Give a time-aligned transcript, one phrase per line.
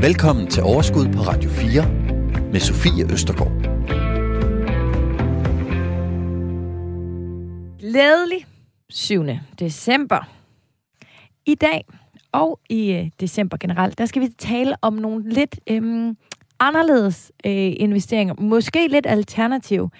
[0.00, 1.88] Velkommen til Overskud på Radio 4
[2.52, 3.52] med Sofie Østergaard.
[7.78, 8.46] Glædelig
[8.88, 9.24] 7.
[9.58, 10.28] december.
[11.46, 11.84] I dag
[12.32, 16.16] og i øh, december generelt, der skal vi tale om nogle lidt øhm,
[16.62, 18.34] anderledes øh, investeringer.
[18.38, 19.90] Måske lidt alternative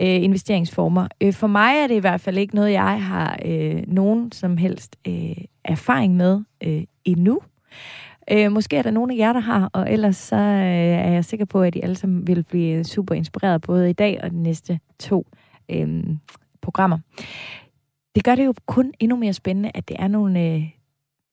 [0.00, 1.08] øh, investeringsformer.
[1.20, 4.56] Øh, for mig er det i hvert fald ikke noget, jeg har øh, nogen som
[4.56, 7.40] helst øh, erfaring med øh, endnu.
[8.30, 11.24] Øh, måske er der nogen af jer, der har, og ellers så øh, er jeg
[11.24, 14.42] sikker på, at I alle sammen vil blive super inspireret både i dag og de
[14.42, 15.26] næste to
[15.68, 16.04] øh,
[16.62, 16.98] programmer.
[18.14, 20.70] Det gør det jo kun endnu mere spændende, at det er nogle øh,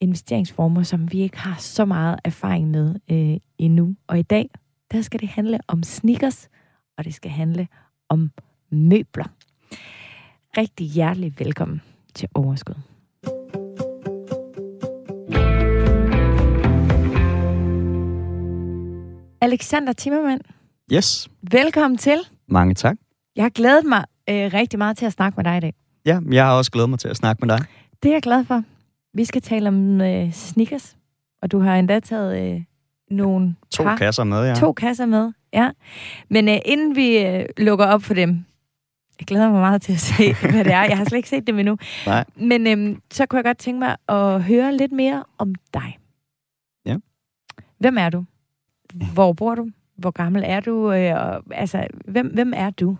[0.02, 3.96] investeringsformer, som vi ikke har så meget erfaring med øh, endnu.
[4.08, 4.50] Og i dag,
[4.96, 6.50] der skal det handle om sneakers,
[6.98, 7.68] og det skal handle
[8.10, 8.32] om
[8.70, 9.26] møbler.
[10.58, 11.82] Rigtig hjertelig velkommen
[12.14, 12.76] til Overskud.
[19.42, 20.42] Alexander Timmermann,
[20.94, 22.18] Yes, velkommen til.
[22.48, 22.98] mange tak.
[23.36, 25.74] Jeg har glædet mig øh, rigtig meget til at snakke med dig i dag.
[26.06, 27.66] Ja, jeg har også glædet mig til at snakke med dig.
[28.04, 28.64] Det er jeg glad for.
[29.14, 30.98] Vi skal tale om øh, sneakers,
[31.42, 32.62] og du har endda taget øh,
[33.10, 34.56] nogle To par, kasser med, ja.
[34.56, 35.32] to kasser med.
[35.54, 35.70] Ja.
[36.30, 38.46] Men øh, inden vi øh, lukker op for dem,
[39.20, 40.84] jeg glæder mig meget til at se, hvad det er.
[40.84, 41.78] Jeg har slet ikke set dem endnu.
[42.06, 42.26] Nej.
[42.36, 45.98] Men øh, så kunne jeg godt tænke mig at høre lidt mere om dig.
[46.86, 46.98] Ja.
[47.78, 48.26] Hvem er du?
[49.14, 49.70] Hvor bor du?
[49.98, 50.92] Hvor gammel er du?
[50.92, 52.98] Øh, og, altså, hvem, hvem er du?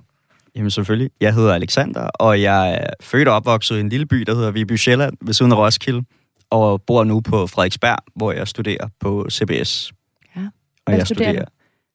[0.56, 1.12] Jamen selvfølgelig.
[1.22, 4.52] Jeg hedder Alexander, og jeg er født og opvokset i en lille by, der hedder
[4.52, 6.04] Viby Sjælland, ved siden af Roskilde,
[6.50, 9.94] og bor nu på Frederiksberg, hvor jeg studerer på CBS.
[10.36, 10.48] Ja.
[10.86, 11.46] Og jeg studerer studerer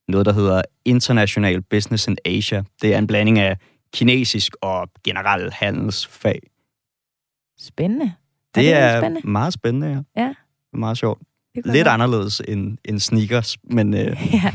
[0.08, 2.62] noget, der hedder International Business in Asia.
[2.82, 3.56] Det er en blanding af
[3.94, 6.40] kinesisk og generelt handelsfag.
[7.60, 8.04] Spændende.
[8.54, 9.28] Det det er spændende?
[9.30, 10.22] meget spændende, ja.
[10.22, 10.34] Ja.
[10.72, 11.20] Meget sjovt.
[11.54, 14.00] Det Lidt godt- anderledes end, end sneakers, men øh,
[14.32, 14.52] Ja,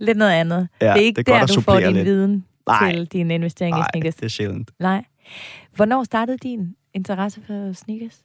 [0.00, 0.68] lidt noget andet.
[0.80, 2.04] Ja, det er ikke det er der, godt at du får din lidt.
[2.04, 2.92] viden Nej.
[2.92, 4.14] til din investering i nej, sneakers.
[4.14, 4.70] det er sjældent.
[4.80, 5.04] Nej.
[5.76, 8.22] Hvornår startede din interesse for sneakers?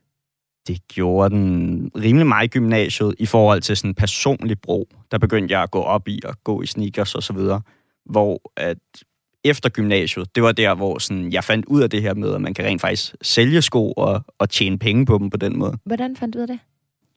[0.67, 4.89] Det gjorde den rimelig meget i gymnasiet i forhold til sådan personlig brug.
[5.11, 7.61] Der begyndte jeg at gå op i at gå i sneakers og så videre.
[8.05, 8.77] Hvor at
[9.43, 12.41] efter gymnasiet, det var der, hvor sådan, jeg fandt ud af det her med, at
[12.41, 15.77] man kan rent faktisk sælge sko og, og tjene penge på dem på den måde.
[15.85, 16.59] Hvordan fandt du ud af det?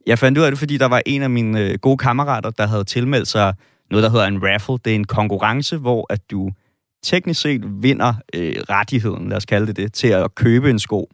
[0.06, 2.66] Jeg fandt ud af det, fordi der var en af mine øh, gode kammerater, der
[2.66, 3.54] havde tilmeldt sig
[3.90, 4.74] noget, der hedder en raffle.
[4.84, 6.50] Det er en konkurrence, hvor at du
[7.02, 11.10] teknisk set vinder øh, rettigheden, lad os kalde det det, til at købe en sko.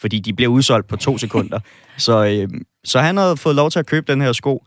[0.00, 1.60] Fordi de bliver udsolgt på to sekunder.
[2.06, 4.66] så, øh, så han havde fået lov til at købe den her sko,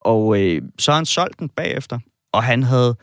[0.00, 1.98] og øh, så har han solgt den bagefter.
[2.32, 2.96] Og han havde,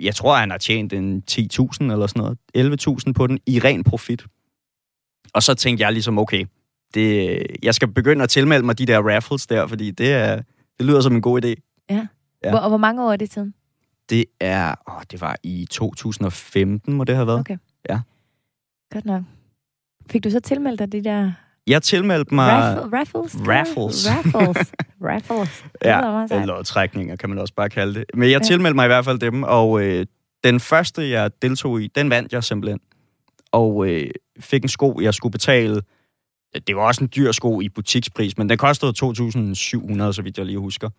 [0.00, 1.38] jeg tror, han har tjent en 10.000
[1.80, 4.24] eller sådan noget, 11.000 på den i ren profit.
[5.34, 6.46] Og så tænkte jeg ligesom, okay,
[6.94, 10.42] det, jeg skal begynde at tilmelde mig de der raffles der, fordi det, er,
[10.78, 11.84] det lyder som en god idé.
[11.90, 12.06] Ja.
[12.44, 12.50] Ja.
[12.50, 13.54] Hvor, og hvor mange år er det siden?
[14.10, 17.40] Det er, åh, det var i 2015, må det have været.
[17.40, 17.56] Okay.
[17.88, 18.00] Ja.
[18.92, 19.22] Godt nok.
[20.10, 21.32] Fik du så tilmeldt dig de der
[21.66, 22.52] Jeg tilmeldte mig...
[22.52, 23.36] raffle, raffles?
[23.48, 24.08] Raffles.
[24.10, 24.72] Raffles.
[25.08, 25.64] raffles.
[25.72, 28.04] Det Ja, eller lodtrækninger, kan man også bare kalde det.
[28.14, 28.46] Men jeg Ja.
[28.46, 30.06] tilmeldte mig i hvert fald dem, og øh,
[30.44, 32.80] den første, jeg deltog i, den vandt jeg simpelthen.
[33.52, 34.10] Og øh,
[34.40, 35.82] fik en sko, jeg skulle betale.
[36.66, 40.46] Det var også en dyr sko i butikspris, men den kostede 2.700, så vidt jeg
[40.46, 40.90] lige husker.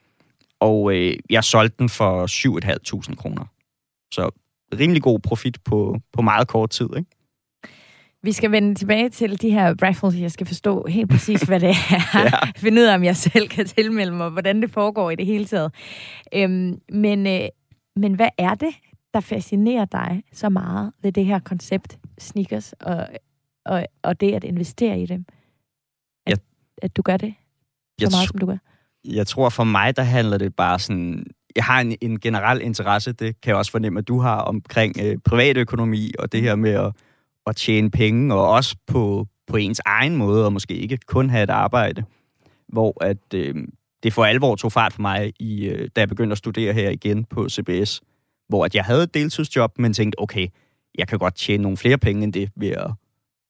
[0.59, 2.27] Og øh, jeg solgte den for
[3.09, 3.45] 7.500 kroner.
[4.11, 4.29] Så
[4.79, 7.09] rimelig god profit på, på meget kort tid, ikke?
[8.25, 10.16] Vi skal vende tilbage til de her raffles.
[10.22, 11.74] Jeg skal forstå helt præcis, hvad det er.
[12.24, 12.30] Ja.
[12.58, 15.46] Finde ud af, om jeg selv kan tilmelde mig, hvordan det foregår i det hele
[15.46, 15.72] taget.
[16.34, 17.41] Øhm, men, øh,
[17.96, 18.69] men hvad er det,
[19.13, 23.08] der fascinerer dig så meget ved det her koncept sneakers, og,
[23.66, 25.25] og, og det at investere i dem?
[26.28, 26.38] At, Jeg-
[26.81, 27.34] at du gør det
[28.00, 28.57] så Jeg meget, som du gør?
[29.06, 31.25] Jeg tror for mig, der handler det bare sådan...
[31.56, 34.96] Jeg har en, en generel interesse, det kan jeg også fornemme, at du har omkring
[35.03, 36.92] øh, privatøkonomi og det her med at,
[37.47, 41.44] at tjene penge, og også på, på ens egen måde, og måske ikke kun have
[41.44, 42.03] et arbejde.
[42.67, 43.56] Hvor at, øh,
[44.03, 46.89] det for alvor tog fart for mig, i, øh, da jeg begyndte at studere her
[46.89, 48.01] igen på CBS.
[48.50, 50.47] Hvor at jeg havde et deltidsjob, men tænkte, okay,
[50.97, 52.92] jeg kan godt tjene nogle flere penge end det ved at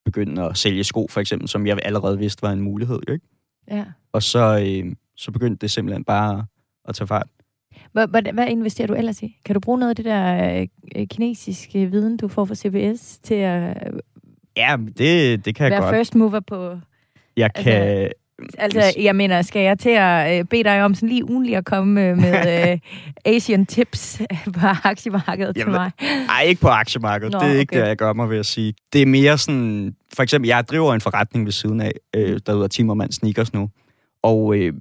[0.05, 2.99] begynde at sælge sko, for eksempel, som jeg allerede vidste var en mulighed.
[3.09, 3.25] Ikke?
[3.71, 3.85] Ja.
[4.11, 6.45] Og så, øh, så begyndte det simpelthen bare
[6.85, 7.27] at tage fart.
[7.91, 9.37] Hvad, hvad, hvad investerer du ellers i?
[9.45, 13.35] Kan du bruge noget af det der øh, kinesiske viden, du får fra CBS, til
[13.35, 13.99] at øh,
[14.57, 15.95] Ja, det, det kan jeg være godt.
[15.95, 16.77] first mover på...
[17.37, 18.09] Jeg altså, kan...
[18.57, 21.65] Altså, jeg mener, skal jeg til at øh, bede dig om sådan lige ugenligt at
[21.65, 22.79] komme øh, med øh,
[23.25, 24.21] Asian tips
[24.59, 25.91] på aktiemarkedet til Jamen, mig?
[26.29, 27.33] Ej, ikke på aktiemarkedet.
[27.33, 27.81] Nå, det er ikke okay.
[27.81, 28.73] det, jeg gør mig ved at sige.
[28.93, 29.95] Det er mere sådan...
[30.13, 33.69] For eksempel, jeg driver en forretning ved siden af, øh, der hedder Timmermand Sneakers nu.
[34.23, 34.73] Og øh,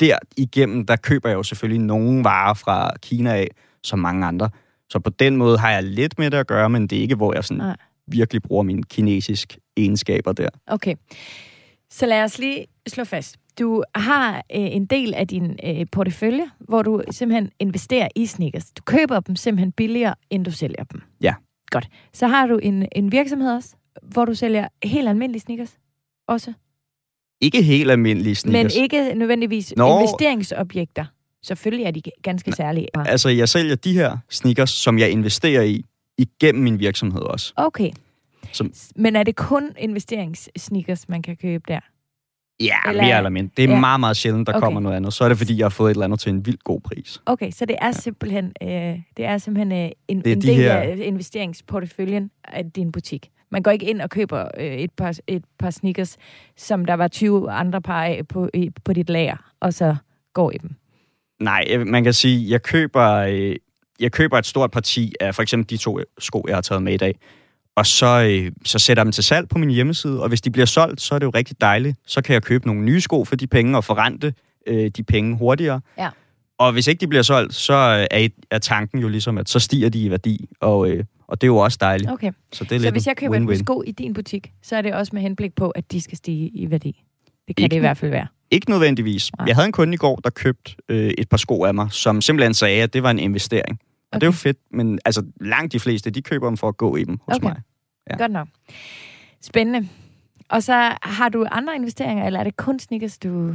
[0.00, 3.48] der igennem, der køber jeg jo selvfølgelig nogle varer fra Kina af,
[3.82, 4.50] som mange andre.
[4.90, 7.14] Så på den måde har jeg lidt med det at gøre, men det er ikke,
[7.14, 7.76] hvor jeg sådan Nej.
[8.06, 10.48] virkelig bruger mine kinesiske egenskaber der.
[10.66, 10.94] Okay.
[11.90, 13.36] Så lad os lige slå fast.
[13.58, 18.70] Du har øh, en del af din øh, portefølje, hvor du simpelthen investerer i sneakers.
[18.72, 21.02] Du køber dem simpelthen billigere, end du sælger dem.
[21.20, 21.34] Ja.
[21.70, 21.88] Godt.
[22.12, 25.78] Så har du en, en virksomhed også, hvor du sælger helt almindelige sneakers
[26.28, 26.52] også.
[27.40, 28.74] Ikke helt almindelige sneakers.
[28.76, 29.98] Men ikke nødvendigvis Nå.
[29.98, 31.04] investeringsobjekter.
[31.42, 32.86] Selvfølgelig er de ganske særlige.
[32.94, 35.84] Altså, jeg sælger de her sneakers, som jeg investerer i,
[36.18, 37.52] igennem min virksomhed også.
[37.56, 37.90] Okay.
[38.52, 41.80] Som- Men er det kun investeringssneakers, man kan købe der?
[42.60, 43.50] Ja, Eller- mere eller mindre.
[43.56, 43.74] Det er Ja.
[43.74, 43.80] ja.
[43.80, 44.64] meget, meget sjældent, der Okay.
[44.64, 45.12] kommer noget andet.
[45.12, 47.20] Så er det, fordi jeg har fået et eller andet til en vildt god pris.
[47.26, 48.68] Okay, så det er simpelthen, øh,
[49.16, 52.92] det er simpelthen øh, en, Det er en de del her- af investeringsporteføljen af din
[52.92, 53.30] butik.
[53.50, 56.16] Man går ikke ind og køber øh, et, par, et par sneakers,
[56.56, 59.96] som der var 20 andre par af på, i, på dit lager, og så
[60.34, 60.70] går i dem.
[61.40, 63.56] Nej, man kan sige, jeg køber, øh,
[64.00, 66.94] jeg køber et stort parti af for eksempel de to sko, jeg har taget med
[66.94, 67.14] i dag.
[67.76, 70.50] Og så, øh, så sætter jeg dem til salg på min hjemmeside, og hvis de
[70.50, 71.96] bliver solgt, så er det jo rigtig dejligt.
[72.06, 74.34] Så kan jeg købe nogle nye sko for de penge og forrente
[74.66, 75.80] øh, de penge hurtigere.
[75.98, 76.08] Ja.
[76.60, 79.58] Og hvis ikke de bliver solgt, så øh, er, er tanken jo ligesom, at så
[79.58, 82.10] stiger de i værdi, og, øh, og det er jo også dejligt.
[82.10, 83.58] Okay, Så det er så lidt hvis jeg køber win-win.
[83.64, 86.48] sko i din butik, så er det også med henblik på, at de skal stige
[86.48, 87.02] i værdi.
[87.48, 88.26] Det kan Ikke det i hvert fald være.
[88.50, 89.30] Ikke nødvendigvis.
[89.38, 89.46] Nej.
[89.46, 92.20] Jeg havde en kunde i går, der købte øh, et par sko af mig, som
[92.20, 93.80] simpelthen sagde, at det var en investering.
[93.80, 94.20] Og okay.
[94.20, 96.96] det er jo fedt, men altså langt de fleste, de køber dem for at gå
[96.96, 97.48] i dem hos Okay.
[97.48, 97.60] mig.
[98.10, 98.16] Ja.
[98.16, 98.48] Godt nok.
[99.42, 99.88] Spændende.
[100.48, 103.48] Og så har du andre investeringer, eller er det kun sneakers, du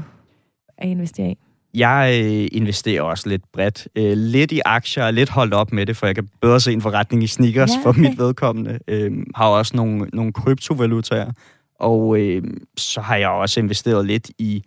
[0.77, 1.37] er investeret i?
[1.75, 3.87] Jeg øh, investerer også lidt bredt.
[3.95, 6.81] Øh, lidt i aktier, lidt holdt op med det, for jeg kan bedre se en
[6.81, 7.83] forretning i sneakers Ja, okay.
[7.83, 8.79] for mit vedkommende.
[8.87, 11.31] Øh, har også nogle, nogle kryptovalutaer,
[11.79, 12.43] og øh,
[12.77, 14.63] så har jeg også investeret lidt i...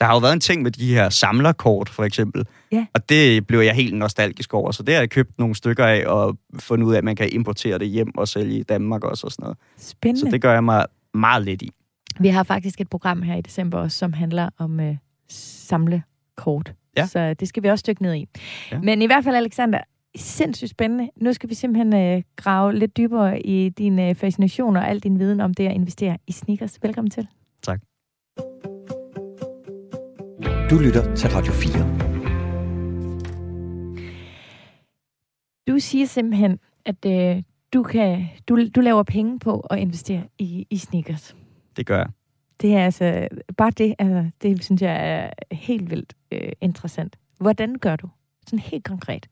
[0.00, 2.46] Der har jo været en ting med de her samlerkort, for eksempel.
[2.72, 2.86] Ja.
[2.94, 4.70] Og det blev jeg helt nostalgisk over.
[4.70, 7.28] Så det har jeg købt nogle stykker af, og fundet ud af, at man kan
[7.32, 9.58] importere det hjem og sælge i Danmark også og sådan noget.
[9.78, 10.20] Spændende.
[10.20, 11.70] Så det gør jeg mig meget lidt i.
[12.20, 14.96] Vi har faktisk et program her i december også, som handler om øh,
[16.40, 16.74] samlekort.
[16.96, 17.06] Ja.
[17.06, 18.28] Så det skal vi også dykke ned i.
[18.72, 18.80] Ja.
[18.80, 19.78] Men i hvert fald, Alexander,
[20.16, 21.10] sindssygt spændende.
[21.16, 25.18] Nu skal vi simpelthen øh, grave lidt dybere i din øh, fascination og al din
[25.18, 26.78] viden om det at investere i sneakers.
[26.82, 27.28] Velkommen til.
[27.62, 27.80] Tak.
[30.70, 32.10] Du lytter til Radio 4.
[35.68, 37.42] Du siger simpelthen, at øh,
[37.72, 41.36] du, kan, du, du laver penge på at investere i, i sneakers.
[41.76, 42.06] Det gør jeg.
[42.60, 47.16] Det er altså, bare det, altså, det synes jeg er helt vildt øh, interessant.
[47.38, 48.08] Hvordan gør du?
[48.46, 49.26] Sådan helt konkret.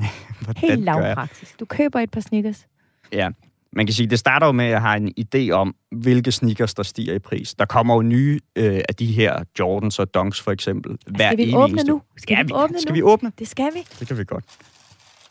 [0.56, 1.60] Helt lavpraktisk.
[1.60, 2.66] Du køber et par sneakers.
[3.12, 3.28] Ja,
[3.72, 6.74] man kan sige, det starter jo med, at jeg har en idé om, hvilke sneakers,
[6.74, 7.54] der stiger i pris.
[7.54, 10.98] Der kommer jo nye øh, af de her Jordans og Dunks for eksempel.
[11.06, 12.02] Hver Skal vi åbne eneste- nu?
[12.16, 12.94] Skal ja, vi åbne skal nu?
[12.94, 13.32] vi åbne?
[13.38, 13.78] Det skal vi.
[14.00, 14.44] Det kan vi godt.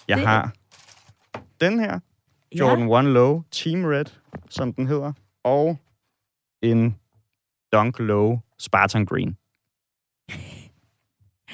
[0.08, 0.54] Jeg Det- har
[1.62, 2.00] den her,
[2.60, 4.06] Jordan 1 Low Team Red,
[4.50, 5.78] som den hedder, og
[6.62, 6.96] en
[7.74, 9.38] Dunk Low Spartan Green.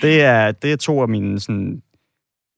[0.01, 1.81] Det er, det er to af mine sådan,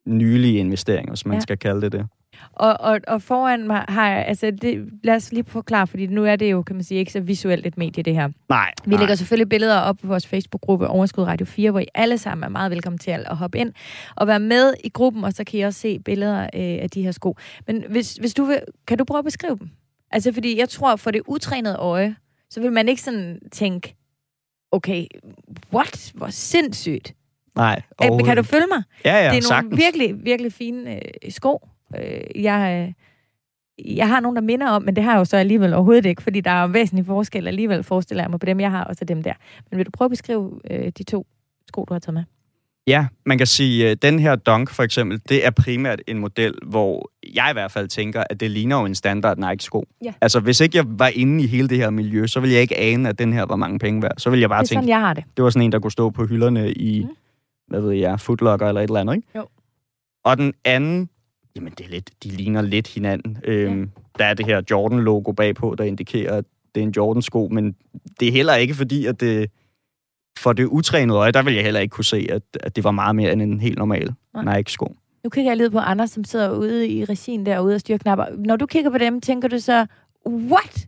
[0.07, 1.39] nylige investeringer, hvis man Ja.
[1.39, 2.07] skal kalde det det.
[2.54, 6.25] Og, og, og foran mig har jeg, altså det, lad os lige forklare, fordi nu
[6.25, 8.30] er det jo, kan man sige, ikke så visuelt et medie, det her.
[8.50, 9.00] Nej, Vi nej.
[9.00, 12.50] lægger selvfølgelig billeder op på vores Facebook-gruppe Overskud Radio 4, hvor I alle sammen er
[12.50, 13.74] meget velkommen til at hoppe ind
[14.15, 17.03] og være med i gruppen, og så kan I også se billeder øh, af de
[17.03, 17.36] her sko.
[17.67, 19.70] Men hvis, hvis du vil, kan du prøve at beskrive dem?
[20.12, 22.15] Altså, fordi jeg tror, for det utrænede øje,
[22.50, 23.96] så vil man ikke sådan tænke,
[24.72, 25.06] okay,
[25.74, 26.12] what?
[26.16, 27.13] Hvor sindssygt.
[27.56, 28.84] Nej, Kan, kan du følge mig?
[29.06, 29.77] Ja, ja, det er nogle sagtens.
[29.77, 31.68] virkelig, virkelig fine øh, sko.
[31.98, 32.94] Øh, jeg,
[33.80, 36.06] øh, jeg har nogle, der minder om, men det har jeg jo så alligevel overhovedet
[36.06, 38.84] ikke, fordi der er jo væsentlig forskel alligevel, forestiller jeg mig på dem, jeg har,
[38.84, 39.34] og så dem der.
[39.72, 41.27] Men vil du prøve at beskrive øh, de to
[41.68, 42.24] sko, du har taget med?
[42.88, 46.53] Ja, man kan sige, at den her Dunk for eksempel, det er primært en model,
[46.65, 49.86] hvor jeg i hvert fald tænker, at det ligner jo en standard Nike-sko.
[50.06, 50.13] Ja.
[50.22, 52.77] Altså, hvis ikke jeg var inde i hele det her miljø, så ville jeg ikke
[52.77, 54.12] ane, at den her var mange penge værd.
[54.17, 55.24] Så ville jeg bare Det tænke, sådan, jeg har det.
[55.38, 57.10] det var sådan en, der kunne stå på hylderne i, Mm.
[57.67, 59.27] hvad ved jeg, Footlocker eller et eller andet, ikke?
[59.36, 59.48] Jo.
[60.25, 61.10] Og den anden,
[61.56, 63.38] jamen det er lidt, de ligner lidt hinanden.
[63.44, 67.75] Øhm, Der er det her Jordan-logo bagpå, der indikerer, at det er en Jordan-sko, men
[68.20, 69.51] det er heller ikke fordi, at det
[70.38, 72.91] for det utrænede øje, der vil jeg heller ikke kunne se, at, at det var
[72.91, 74.58] meget mere end en helt normal Nej.
[74.58, 74.96] Nike-sko.
[75.24, 78.25] Nu kigger jeg lidt på andre, som sidder ude i regien derude og styrer knapper.
[78.38, 79.86] Når du kigger på dem, tænker du så,
[80.27, 80.88] what?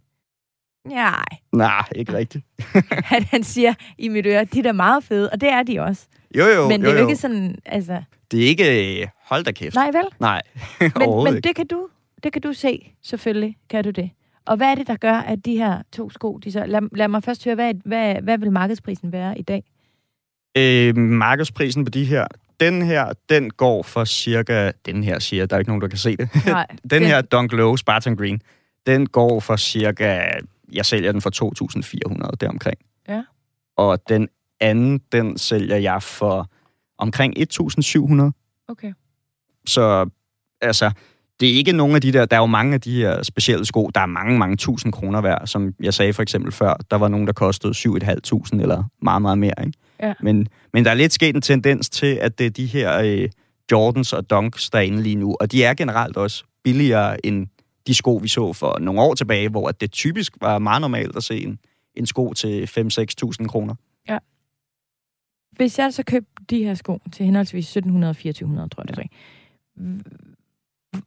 [0.88, 2.46] Nej, Nej, ikke rigtigt.
[3.15, 5.79] at han siger i mit øre, de er da meget fede, og det er de
[5.79, 6.08] også.
[6.38, 7.08] Jo, jo, men det jo, er jo jo.
[7.08, 8.03] ikke sådan, altså...
[8.32, 9.01] Det er ikke...
[9.01, 9.75] øh, Hold da kæft.
[9.75, 10.06] Nej, vel?
[10.20, 10.41] Nej,
[11.00, 11.88] Men, men det kan du,
[12.24, 14.10] det kan du se, selvfølgelig kan du det.
[14.50, 16.65] Og hvad er det, der gør, at de her to sko, de så...
[16.65, 19.63] Lad, lad mig først høre, hvad, hvad, hvad vil markedsprisen være i dag?
[20.58, 22.27] Øh, markedsprisen på de her,
[22.60, 25.98] den her, den går for cirka, den her siger, der er ikke nogen, der kan
[25.98, 26.29] se det.
[26.46, 28.41] Nej, den her Dunk Low Spartan Green,
[28.86, 30.32] den går for cirka,
[30.72, 31.32] jeg sælger den for
[32.25, 32.79] 2.400 deromkring.
[33.08, 33.24] Ja.
[33.77, 34.29] Og den
[34.60, 36.50] anden, den sælger jeg for
[36.98, 38.32] omkring 1.700.
[38.68, 38.94] Okay.
[39.65, 40.10] Så
[40.62, 40.91] altså,
[41.39, 43.65] det er ikke nogen af de der, der er jo mange af de her specielle
[43.65, 46.98] sko, der er mange, mange tusind kroner værd, som jeg sagde for eksempel før, der
[46.98, 49.77] var nogen, der kostede 7.500 eller meget, meget mere, ikke?
[50.01, 50.13] Ja.
[50.22, 53.29] Men, men der er lidt sket en tendens til, at det er de her øh,
[53.72, 57.48] Jordans og Dunks, der er inde lige nu, og de er generelt også billigere end
[57.88, 61.24] de sko, vi så for nogle år tilbage, hvor det typisk var meget normalt at
[61.24, 61.60] se en,
[61.96, 63.75] en sko til 5-6.000 kroner.
[65.55, 69.03] Hvis jeg så købte de her sko til henholdsvis 1700 og 2400, tror jeg det
[69.03, 69.08] er.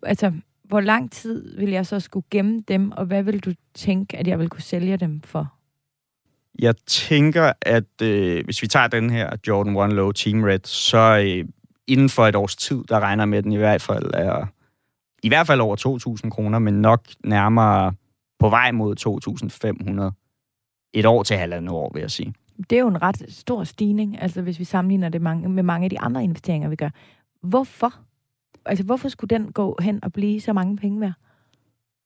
[0.02, 0.32] Altså,
[0.64, 4.28] hvor lang tid vil jeg så skulle gemme dem, og hvad vil du tænke, at
[4.28, 5.54] jeg vil kunne sælge dem for?
[6.58, 11.22] Jeg tænker, at øh, hvis vi tager den her Jordan 1 Low Team Red, så
[11.26, 11.48] øh,
[11.86, 14.46] inden for et års tid, der regner med, at den i hvert fald er
[15.22, 15.76] i hvert fald over
[16.24, 17.94] 2.000 kroner, men nok nærmere
[18.38, 18.96] på vej mod
[20.10, 20.90] 2.500.
[20.94, 22.34] Et år til halvandet år, vil jeg sige.
[22.70, 25.84] Det er jo en ret stor stigning, altså hvis vi sammenligner det mange, med mange
[25.84, 26.90] af de andre investeringer, vi gør.
[27.42, 27.94] Hvorfor?
[28.66, 31.12] Altså, hvorfor skulle den gå hen og blive så mange penge værd?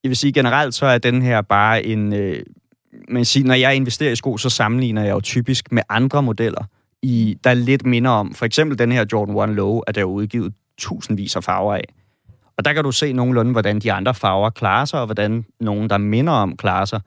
[0.05, 2.13] Jeg vil sige, generelt så er den her bare en...
[2.13, 2.43] Øh,
[3.09, 6.65] men siger, når jeg investerer i sko, så sammenligner jeg jo typisk med andre modeller,
[7.03, 8.35] i, der er lidt minder om.
[8.35, 11.85] For eksempel den her Jordan 1 Low, at der er udgivet tusindvis af farver af.
[12.57, 15.91] Og der kan du se nogenlunde, hvordan de andre farver klarer sig, og hvordan nogen,
[15.91, 17.01] der minder om, klarer sig.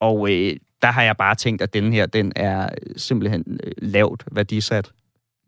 [0.00, 3.72] Og øh, der har jeg bare tænkt, at den her, den er øh, simpelthen øh,
[3.78, 4.92] lavt værdisat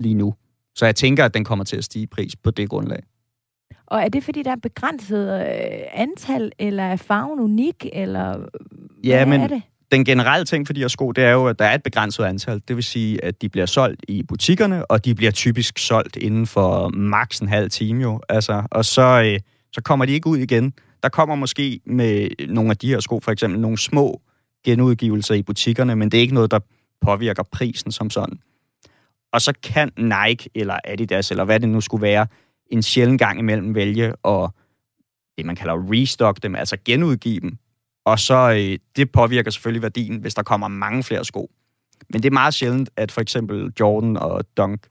[0.00, 0.34] lige nu.
[0.74, 3.02] Så jeg tænker, at den kommer til at stige i pris på det grundlag.
[3.92, 8.46] Og er det, fordi der er begrænset øh, antal, eller er farven unik, eller
[9.04, 9.62] Ja, hvad men er det?
[9.92, 12.24] den generelle ting for de her sko, det er jo, at der er et begrænset
[12.24, 12.62] antal.
[12.68, 16.46] Det vil sige, at de bliver solgt i butikkerne, og de bliver typisk solgt inden
[16.46, 18.20] for maks en halv time jo.
[18.28, 19.40] Altså, og så, øh,
[19.72, 20.72] så kommer de ikke ud igen.
[21.02, 24.20] Der kommer måske med nogle af de her sko, for eksempel nogle små
[24.64, 26.58] genudgivelser i butikkerne, men det er ikke noget, der
[27.00, 28.38] påvirker prisen som sådan.
[29.32, 32.26] Og så kan Nike eller Adidas, eller hvad det nu skulle være,
[32.72, 34.50] en sjælden gang imellem vælge at
[35.38, 37.58] det, man kalder restock dem, altså genudgive dem.
[38.04, 41.50] Og så øh, det påvirker selvfølgelig værdien, hvis der kommer mange flere sko.
[42.10, 44.86] Men det er meget sjældent, at for eksempel Jordan og Dunk,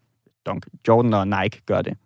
[0.45, 1.97] Dunk Jordan og Nike gør det.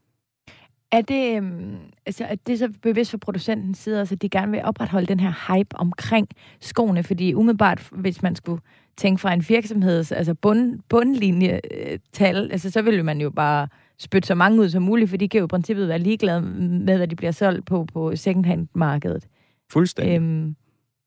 [0.91, 4.51] Er det, øhm, altså, er det så bevidst fra producentens side, altså, at de gerne
[4.51, 6.27] vil opretholde den her hype omkring
[6.61, 7.03] skoene?
[7.03, 8.61] Fordi umiddelbart, hvis man skulle
[8.97, 13.67] tænke fra en virksomheds altså bund, bundlinjetal, altså, så ville man jo bare
[13.99, 16.97] spytte så mange ud som muligt, for de kan jo i princippet være ligeglade med,
[16.97, 19.23] hvad de bliver solgt på på secondhand-markedet.
[19.71, 20.15] Fuldstændig.
[20.15, 20.55] Øhm,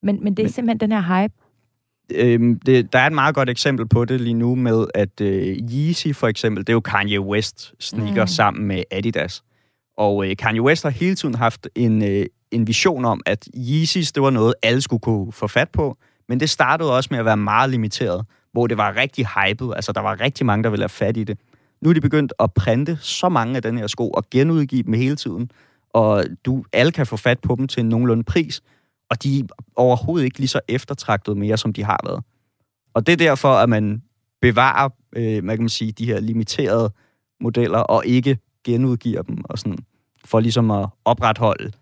[0.03, 1.35] men, men det er Men- simpelthen den her hype.
[2.15, 5.57] Øhm, det, der er et meget godt eksempel på det lige nu med, at øh,
[5.73, 8.21] Yeezy for eksempel, det er jo Kanye West sneaker Mm.
[8.21, 8.27] mm.
[8.27, 9.43] sammen med Adidas.
[9.97, 14.13] Og øh, Kanye West har hele tiden haft en, øh, en vision om, at Yeezys,
[14.13, 15.97] det var noget, alle skulle kunne få fat på.
[16.29, 19.73] Men det startede også med at være meget limiteret, hvor det var rigtig hypet.
[19.77, 21.39] Altså, der var rigtig mange, der ville have fat i det.
[21.81, 24.93] Nu er de begyndt at printe så mange af den her sko og genudgive dem
[24.93, 25.51] hele tiden.
[25.91, 28.63] Og du, alle kan få fat på dem til en nogenlunde pris.
[29.11, 29.45] Og de er
[29.77, 32.25] overhovedet ikke lige så eftertragtet mere, som de har været.
[32.95, 34.03] Og det er derfor, at man
[34.41, 36.93] bevarer, øh, man kan man sige, de her limiterede
[37.41, 39.79] modeller, og ikke genudgiver dem, og sådan,
[40.25, 41.73] for ligesom at opretholde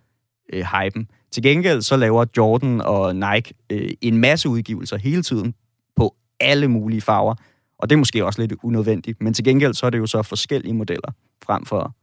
[0.53, 1.09] øh, hypen.
[1.31, 5.55] Til gengæld så laver Jordan og Nike øh, en masse udgivelser hele tiden
[5.97, 7.35] på alle mulige farver,
[7.79, 10.23] og det er måske også lidt unødvendigt, men til gengæld så er det jo så
[10.23, 11.11] forskellige modeller,
[11.45, 11.95] frem for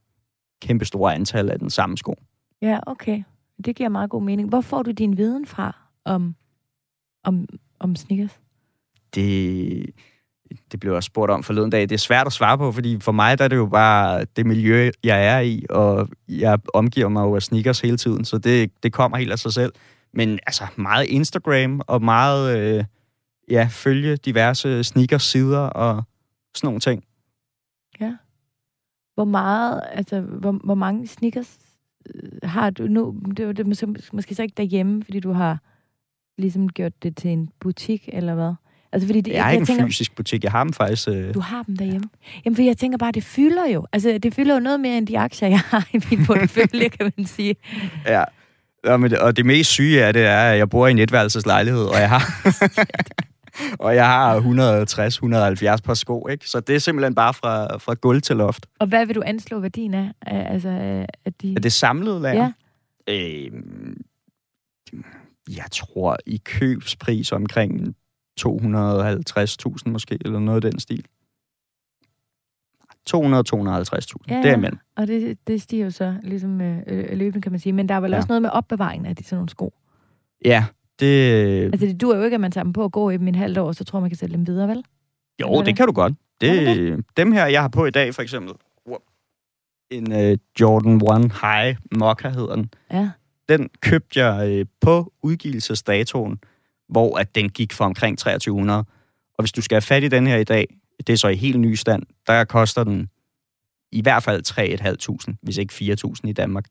[0.62, 2.14] kæmpe store antal af den samme sko.
[2.62, 3.22] Ja, okay.
[3.64, 4.48] Det giver meget god mening.
[4.48, 6.34] Hvor får du din viden fra om,
[7.24, 7.46] om,
[7.80, 8.40] om sneakers?
[9.14, 9.90] det,
[10.72, 11.80] det blev jeg spurgt om forleden dag.
[11.80, 14.46] Det er svært at svare på, fordi for mig der er det jo bare det
[14.46, 18.70] miljø, jeg er i, og jeg omgiver mig jo af sneakers hele tiden, så det,
[18.82, 19.72] det kommer helt af sig selv.
[20.12, 22.84] Men altså meget Instagram og meget øh,
[23.50, 26.02] ja, følge diverse sneakers-sider og
[26.54, 27.04] sådan nogle ting.
[29.14, 31.58] Hvor meget, altså, hvor, hvor mange sneakers
[32.14, 33.16] øh, har du nu?
[33.36, 35.58] Det er det måske, måske så ikke derhjemme, fordi du har
[36.38, 38.52] ligesom gjort det til en butik, eller hvad?
[38.92, 41.08] Altså, fordi det, Jeg har ikke en tænker, fysisk butik, jeg har dem faktisk...
[41.08, 42.08] Øh, Du har dem derhjemme.
[42.44, 43.86] Jamen, for jeg tænker bare, det fylder jo.
[43.92, 47.12] Altså, det fylder jo noget mere end de aktier, jeg har i min portefølje, kan
[47.16, 47.56] man sige.
[48.06, 48.24] Ja.
[48.84, 51.96] Ja, og det mest syge er, det er, at jeg bor i en etværelseslejlighed, og
[52.00, 52.22] jeg har,
[53.78, 54.40] og jeg har
[55.76, 56.48] 160-170 par sko, ikke?
[56.48, 58.66] Så det er simpelthen bare fra, fra gulv til loft.
[58.78, 60.12] Og hvad vil du anslå værdien af?
[60.22, 60.68] Altså,
[61.24, 61.54] af de...
[61.54, 62.52] Er det samlet lager?
[63.08, 63.14] Ja.
[63.14, 63.52] Øh,
[65.56, 67.96] jeg tror i købspris omkring
[68.40, 68.46] 250.000
[69.86, 71.04] måske, eller noget af den stil.
[73.10, 73.16] 200-250.000.
[73.16, 74.42] Ja, Ja, ja.
[74.42, 74.78] Derimellem.
[74.96, 77.72] Og det, det stiger jo så ligesom øh, øh, løbende, kan man sige.
[77.72, 78.16] Men der er vel ja.
[78.16, 79.74] også noget med opbevaringen af de sådan nogle sko.
[80.44, 80.64] Ja,
[81.00, 81.62] det...
[81.62, 83.28] Altså, det dur jo ikke, at man tager dem på og går i dem i
[83.28, 84.84] en halvt år, så tror man kan sælge dem videre, vel?
[85.40, 85.74] Jo, Eller det hvad?
[85.74, 86.14] kan du godt.
[86.40, 88.54] Kan Det, dem her, jeg har på i dag, for eksempel.
[89.90, 92.70] En uh, Jordan 1 High Mokka hedder den.
[92.92, 93.10] Ja.
[93.48, 96.38] Den købte jeg øh, på udgivelsesdatoen,
[96.88, 98.78] hvor at den gik for omkring 2300.
[99.38, 100.66] Og hvis du skal have fat i den her i dag,
[101.06, 103.08] det er så i helt ny stand, der koster den
[103.92, 104.42] i hvert fald
[105.28, 106.64] 3.500, hvis ikke 4.000 i Danmark.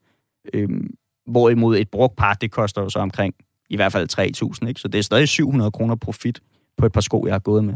[0.54, 0.94] Øhm,
[1.26, 3.36] hvorimod et brugt par, det koster jo så omkring
[3.70, 4.20] i hvert fald
[4.64, 4.82] 3.000, ikke?
[4.82, 6.40] Så det er stadig 700 kroner profit
[6.78, 7.74] på et par sko, jeg har gået med.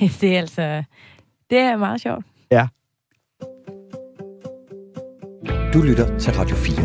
[0.20, 0.82] det er altså...
[1.50, 2.24] Det er meget sjovt.
[5.74, 6.76] Du lytter til Radio 4.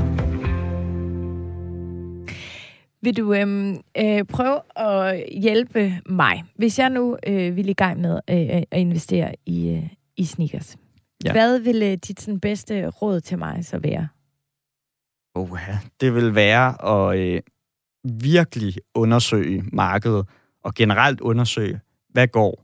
[3.01, 8.01] Vil du øhm, øh, prøve at hjælpe mig, hvis jeg nu øh, vil i gang
[8.01, 10.77] med øh, at investere i, øh, i sneakers?
[11.23, 11.29] Ja.
[11.29, 11.31] Ja.
[11.31, 14.07] Hvad vil øh, dit sådan, bedste råd til mig så være?
[15.35, 15.59] Oh,
[16.01, 17.41] det vil være at øh,
[18.21, 20.25] virkelig undersøge markedet,
[20.63, 22.63] og generelt undersøge, hvad går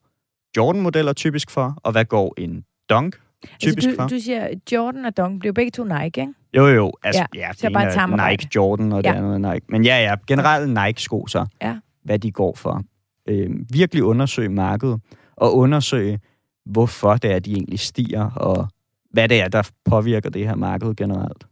[0.57, 3.19] Jordan-modeller typisk for, og hvad går en Dunk
[3.59, 4.07] typisk altså, for.
[4.07, 6.33] du, du siger, Jordan og Dunk bliver begge to Nike, ikke?
[6.57, 8.29] Jo, jo, altså, ja, Ja, det bare er.
[8.29, 9.15] Nike Jordan, og det Ja.
[9.15, 9.65] andet er Nike.
[9.69, 11.77] Men ja, ja, generelt Nike-sko så, Ja.
[12.03, 12.83] hvad de går for.
[13.29, 15.01] Øh, virkelig undersøge markedet,
[15.35, 16.19] og undersøge,
[16.65, 18.67] hvorfor det er, de egentlig stiger, og
[19.11, 21.45] hvad det er, der påvirker det her marked generelt.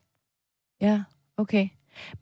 [0.81, 1.03] Ja,
[1.37, 1.67] okay.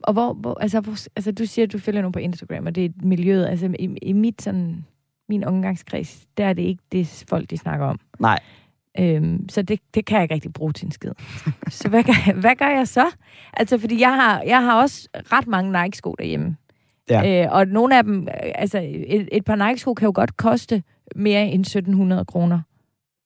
[0.02, 2.74] Og hvor, hvor, altså, hvor, altså du siger, at du følger nogen på Instagram, og
[2.74, 3.46] det er miljøet.
[3.46, 4.84] Altså i, i mit sådan,
[5.28, 8.00] min omgangskreds, der er det ikke det folk, de snakker om.
[8.18, 8.40] Nej,
[8.98, 11.10] Øhm, så det, det kan jeg ikke rigtig bruge til en skid.
[11.70, 13.06] så hvad gør, hvad gør jeg så?
[13.52, 16.56] Altså, fordi jeg har, jeg har også ret mange Nike-sko derhjemme.
[17.10, 17.44] Ja.
[17.44, 20.82] Øh, og nogle af dem, øh, altså et, et par Nike-sko kan jo godt koste
[21.16, 22.60] mere end 1700 kroner.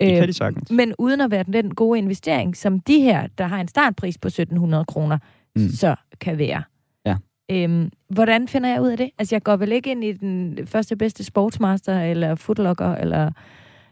[0.01, 0.71] Det kan de sagtens.
[0.71, 4.29] men uden at være den gode investering, som de her, der har en startpris på
[4.29, 5.19] 1700 kroner,
[5.57, 5.69] Mm.
[5.69, 6.63] så kan være.
[7.07, 7.17] Ja.
[7.51, 9.11] Øhm, hvordan finder jeg ud af det?
[9.19, 13.31] Altså, jeg går vel ikke ind i den første bedste sportsmaster, eller footlocker, eller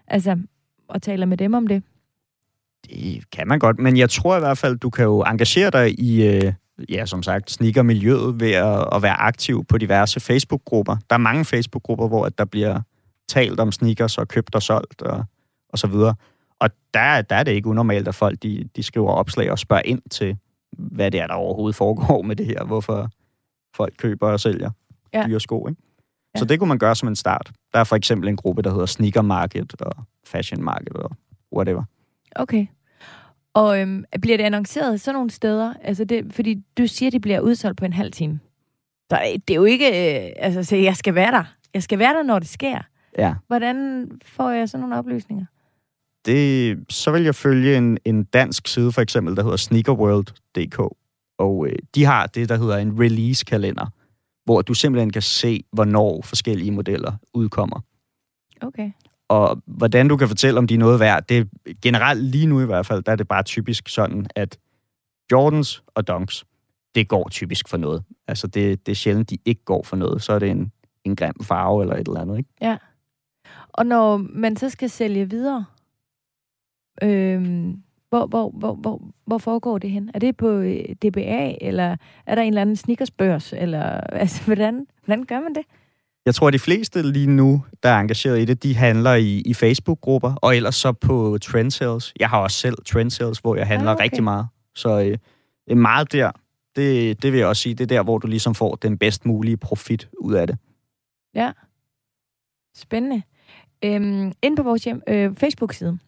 [0.08, 0.38] altså,
[0.88, 1.82] og taler med dem om det.
[2.90, 6.00] Det kan man godt, men jeg tror i hvert fald, du kan jo engagere dig
[6.00, 6.52] i, øh,
[6.88, 10.96] ja, som sagt, sneakermiljøet ved at, at være aktiv på diverse Facebook-grupper.
[11.10, 12.80] Der er mange Facebook-grupper, hvor at der bliver
[13.28, 15.24] talt om sneakers og købt og solgt og,
[15.68, 16.14] og så videre.
[16.60, 19.82] Og der, der er det ikke unormalt, at folk de, de skriver opslag og spørger
[19.84, 20.36] ind til,
[20.78, 22.64] hvad det er, der overhovedet foregår med det her.
[22.64, 23.10] Hvorfor
[23.76, 24.70] folk køber og sælger
[25.14, 25.24] Ja.
[25.26, 25.82] dyre sko, ikke?
[26.36, 26.48] Så Ja.
[26.48, 27.52] det kunne man gøre som en start.
[27.72, 29.92] Der er for eksempel en gruppe, der hedder Sneaker Market og
[30.26, 31.10] Fashion Market og
[31.56, 31.82] whatever.
[32.36, 32.66] Okay.
[33.54, 35.74] Og øhm, bliver det annonceret sådan nogle steder?
[35.82, 38.40] Altså det, fordi du siger, det bliver udsolgt på en halv time.
[39.10, 39.88] Så det er jo ikke...
[40.26, 41.44] Øh, altså, så jeg skal være der.
[41.74, 42.80] Jeg skal være der, når det sker.
[43.18, 43.34] Ja.
[43.46, 45.44] Hvordan får jeg sådan nogle oplysninger?
[46.26, 50.78] Det, så vil jeg følge en, en dansk side, for eksempel, der hedder sneakerworld.dk.
[51.38, 53.86] Og øh, de har det, der hedder en release-kalender,
[54.44, 57.80] hvor du simpelthen kan se, hvornår forskellige modeller udkommer.
[58.60, 58.90] Okay.
[59.28, 61.44] Og hvordan du kan fortælle, om de er noget værd, det er
[61.82, 64.58] generelt lige nu i hvert fald, der er det bare typisk sådan, at
[65.32, 66.44] Jordans og Dunks,
[66.94, 68.04] det går typisk for noget.
[68.28, 70.22] Altså det, det er sjældent, de ikke går for noget.
[70.22, 70.72] Så er det en,
[71.04, 72.50] en grim farve eller et eller andet, ikke?
[72.60, 72.76] Ja.
[73.68, 75.64] Og når man så skal sælge videre,
[77.02, 80.10] øhm, hvor, hvor, hvor, hvor, hvor foregår det hen?
[80.14, 83.52] Er det på øh, DBA, eller er der en eller anden sneakersbørs?
[83.52, 83.82] Eller,
[84.22, 85.62] altså, hvordan, hvordan gør man det?
[86.26, 89.42] Jeg tror, at de fleste lige nu, der er engageret i det, de handler i,
[89.46, 92.14] i Facebook-grupper, og ellers så på Trendsales.
[92.20, 94.04] Jeg har også selv Trendsales, hvor jeg handler Ah, okay.
[94.04, 94.46] rigtig meget.
[94.74, 95.18] Så øh,
[95.70, 96.30] øh, meget der,
[96.76, 99.26] det, det vil jeg også sige, det er der, hvor du ligesom får den bedst
[99.26, 100.58] mulige profit ud af det.
[101.34, 101.52] Ja.
[102.76, 103.22] Spændende.
[103.84, 105.98] Øhm, inde på vores hjem, øh, Facebook-side.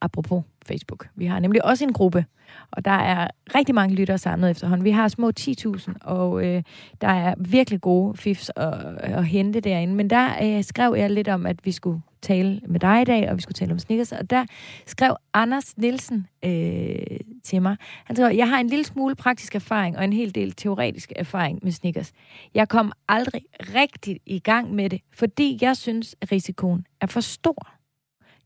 [0.00, 1.08] Apropos Facebook.
[1.14, 2.24] Vi har nemlig også en gruppe,
[2.70, 4.84] og der er rigtig mange lyttere samlet efterhånden.
[4.84, 6.62] Vi har små 10.000, og øh,
[7.00, 9.94] der er virkelig gode fifs at, at hente derinde.
[9.94, 13.30] Men der øh, skrev jeg lidt om, at vi skulle tale med dig i dag,
[13.30, 14.12] og vi skulle tale om sneakers.
[14.12, 14.44] Og der
[14.86, 16.96] skrev Anders Nielsen øh,
[17.44, 17.76] til mig.
[18.04, 21.58] Han skrev, jeg har en lille smule praktisk erfaring og en hel del teoretisk erfaring
[21.62, 22.12] med sneakers.
[22.54, 27.20] Jeg kom aldrig rigtig i gang med det, fordi jeg synes, at risikoen er for
[27.20, 27.74] stor.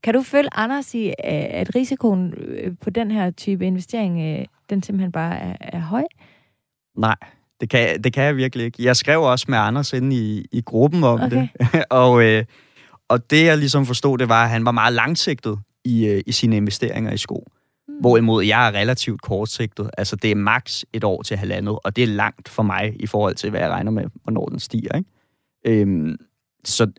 [0.03, 1.13] Kan du følge Anders i, øh,
[1.51, 6.05] at risikoen øh, på den her type investering, øh, den simpelthen bare er, er høj?
[6.97, 7.17] Nej,
[7.61, 8.85] det kan, det kan jeg virkelig ikke.
[8.85, 11.49] Jeg skrev også med Anders inde i, i gruppen om Okay.
[11.61, 11.85] det.
[11.91, 12.45] og, øh,
[13.09, 16.33] og det, jeg ligesom forstod, det var, at han var meget langsigtet i, øh, i
[16.33, 17.47] sine investeringer i sko.
[17.89, 17.97] Hmm.
[18.01, 19.91] Hvorimod jeg er relativt kortsigtet.
[19.99, 23.07] Altså, det er maks et år til halvandet, og det er langt for mig i
[23.07, 24.97] forhold til, hvad jeg regner med, hvornår den stiger.
[24.97, 25.81] Ikke?
[25.83, 26.17] Øhm,
[26.65, 26.91] så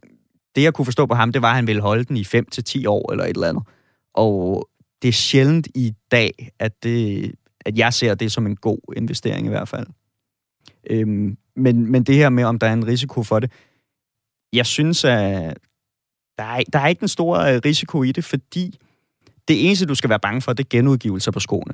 [0.55, 2.45] det, jeg kunne forstå på ham, det var, at han ville holde den i 5
[2.45, 3.63] til 10 år eller et eller andet.
[4.13, 4.69] Og
[5.01, 7.31] det er sjældent i dag, at, det,
[7.65, 9.87] at jeg ser det som en god investering i hvert fald.
[10.89, 13.51] Øhm, men, men det her med, om der er en risiko for det,
[14.53, 15.57] jeg synes, at
[16.37, 18.79] der er, der er ikke en stor øh, risiko i det, fordi
[19.47, 21.73] det eneste, du skal være bange for, det er genudgivelser på skoene.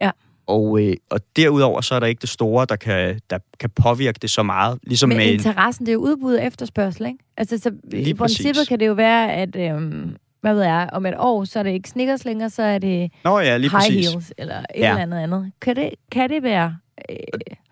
[0.00, 0.10] Ja.
[0.46, 4.18] Og, øh, og derudover, så er der ikke det store, der kan, der kan påvirke
[4.22, 4.78] det så meget.
[4.82, 7.18] Ligesom Men med en- interessen, det er jo udbud og efterspørgsel, ikke?
[7.36, 8.68] Altså, så i Lige princippet præcis.
[8.68, 11.70] kan det jo være, at, øhm, hvad ved jeg, om et år, så er det
[11.70, 14.08] ikke Snickers længere, så er det Nå ja, lige high præcis.
[14.08, 14.90] heels, eller et Ja.
[14.90, 15.52] eller andet andet.
[15.60, 16.76] Kan det, kan det være?
[17.10, 17.16] Øh,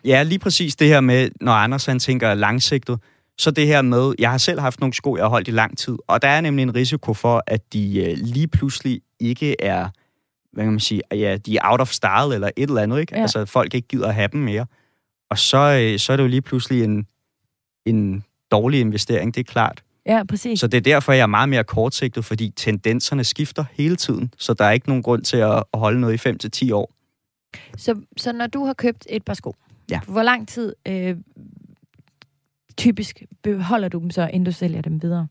[0.04, 2.98] Ja, lige præcis det her med, når Anders han tænker langsigtet,
[3.38, 5.78] så det her med, jeg har selv haft nogle sko, jeg har holdt i lang
[5.78, 9.88] tid, og der er nemlig en risiko for, at de øh, lige pludselig ikke er,
[10.52, 13.14] hvad kan man sige, ja, de er out of style eller et eller andet, ikke?
[13.16, 13.22] Ja.
[13.22, 14.66] Altså, folk ikke gider at have dem mere.
[15.30, 15.58] Og så,
[15.92, 17.06] øh, så er det jo lige pludselig en,
[17.86, 19.82] en dårlig investering, det er klart.
[20.06, 20.60] ja, præcis.
[20.60, 24.54] Så det er derfor, jeg er meget mere kortsigtet, fordi tendenserne skifter hele tiden, så
[24.54, 26.92] der er ikke nogen grund til at holde noget i 5-10 år.
[27.76, 29.54] Så, så når du har købt et par sko,
[29.90, 30.00] Ja.
[30.08, 31.16] hvor lang tid øh,
[32.76, 35.26] typisk beholder du dem så, inden du sælger dem videre?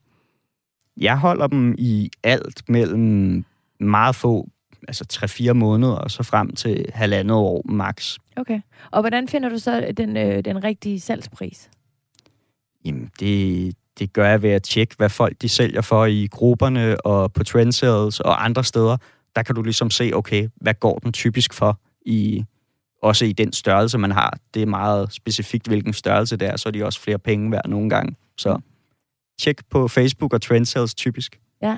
[0.97, 3.45] Jeg holder dem i alt mellem
[3.79, 4.49] meget få,
[4.87, 5.05] altså
[5.49, 8.17] 3-4 måneder, og så frem til halvandet år max.
[8.35, 8.61] Okay.
[8.91, 11.69] Og hvordan finder du så den, øh, den rigtige salgspris?
[12.85, 17.05] Jamen, det, det gør jeg ved at tjekke, hvad folk de sælger for i grupperne
[17.05, 18.97] og på trendsales og andre steder.
[19.35, 22.45] Der kan du ligesom se, okay, hvad går den typisk for i
[23.01, 24.37] også i den størrelse, man har.
[24.53, 27.67] Det er meget specifikt, hvilken størrelse det er, så er de også flere penge værd
[27.69, 28.15] nogle gange.
[28.37, 28.59] Så
[29.39, 31.39] tjek på Facebook og trendsales typisk.
[31.61, 31.77] Ja.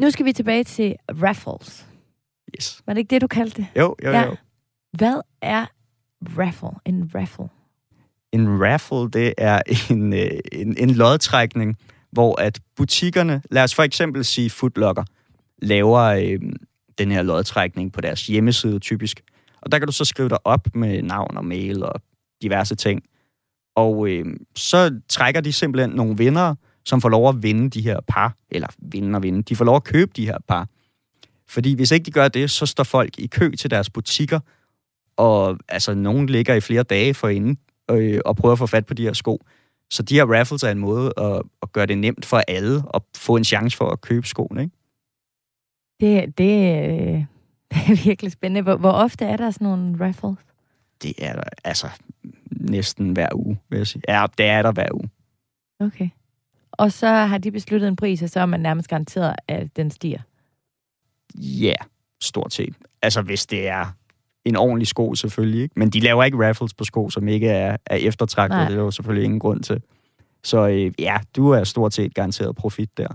[0.00, 1.86] Nu skal vi tilbage til raffles.
[2.56, 2.82] Yes.
[2.86, 3.66] Var det ikke det, du kaldte det?
[3.76, 4.24] Jo, jo, Ja.
[4.24, 4.36] jo.
[4.92, 5.66] Hvad er
[6.38, 6.68] raffle?
[6.84, 7.48] En raffle?
[8.32, 11.76] En raffle, det er en, øh, en, en lodtrækning,
[12.12, 15.04] hvor at butikkerne, lad os for eksempel sige Footlocker,
[15.62, 16.40] laver øh,
[16.98, 19.20] den her lodtrækning på deres hjemmeside typisk.
[19.62, 22.00] Og der kan du så skrive dig op med navn og mail og
[22.42, 23.02] diverse ting.
[23.76, 26.56] Og øh, så trækker de simpelthen nogle vindere,
[26.88, 29.76] som får lov at vinde de her par, eller vinde og vinde, de får lov
[29.76, 30.68] at købe de her par.
[31.48, 34.40] Fordi hvis ikke de gør det, så står folk i kø til deres butikker,
[35.16, 37.58] og altså, nogen ligger i flere dage forinden
[37.90, 39.40] øh, og prøver at få fat på de her sko.
[39.90, 43.02] Så de her raffles er en måde at, at gøre det nemt for alle at
[43.16, 44.62] få en chance for at købe skoene.
[44.62, 44.76] Ikke?
[46.00, 46.54] Det, det,
[46.90, 47.24] øh,
[47.70, 48.62] det er virkelig spændende.
[48.62, 50.38] Hvor, hvor ofte er der sådan nogle raffles?
[51.02, 51.88] Det er der altså
[52.50, 54.02] næsten hver uge, vil jeg sige.
[54.08, 55.10] Ja, det er der hver uge.
[55.80, 56.08] Okay.
[56.78, 59.90] Og så har de besluttet en pris, og så er man nærmest garanteret, at den
[59.90, 60.18] stiger.
[61.34, 61.74] Ja,
[62.22, 62.74] stort set.
[63.02, 63.84] Altså, hvis det er
[64.44, 65.62] en ordentlig sko, selvfølgelig.
[65.62, 65.72] Ikke?
[65.76, 68.68] Men de laver ikke raffles på sko, som ikke er, er eftertragtet.
[68.68, 69.82] Det er jo selvfølgelig ingen grund til.
[70.44, 73.08] Så øh, ja, du er stort set garanteret profit der.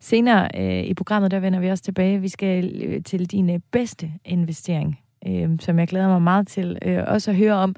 [0.00, 2.20] Senere øh, i programmet, der vender vi også tilbage.
[2.20, 6.78] Vi skal øh, til din øh, bedste investering, øh, som jeg glæder mig meget til
[6.82, 7.76] øh, også at høre om.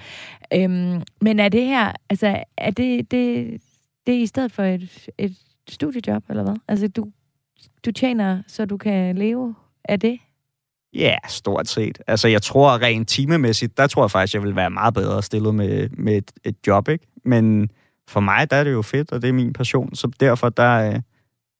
[0.54, 3.60] Øhm, men er det her, altså, er det, det,
[4.06, 5.36] det er i stedet for et, et
[5.68, 6.56] studiejob, eller hvad?
[6.68, 7.06] Altså, du,
[7.84, 10.18] du tjener, så du kan leve af det?
[10.94, 11.98] Ja, stort set.
[12.06, 15.54] Altså, jeg tror rent timemæssigt, der tror jeg faktisk, jeg vil være meget bedre stillet
[15.54, 17.06] med, med et, et job, ikke?
[17.24, 17.70] Men
[18.08, 20.88] for mig, der er det jo fedt, og det er min passion, så derfor, der,
[20.88, 21.00] øh, der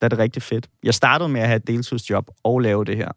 [0.00, 0.68] er det rigtig fedt.
[0.83, 3.09] Jeg startede med at have et deltidsjob og lave det her,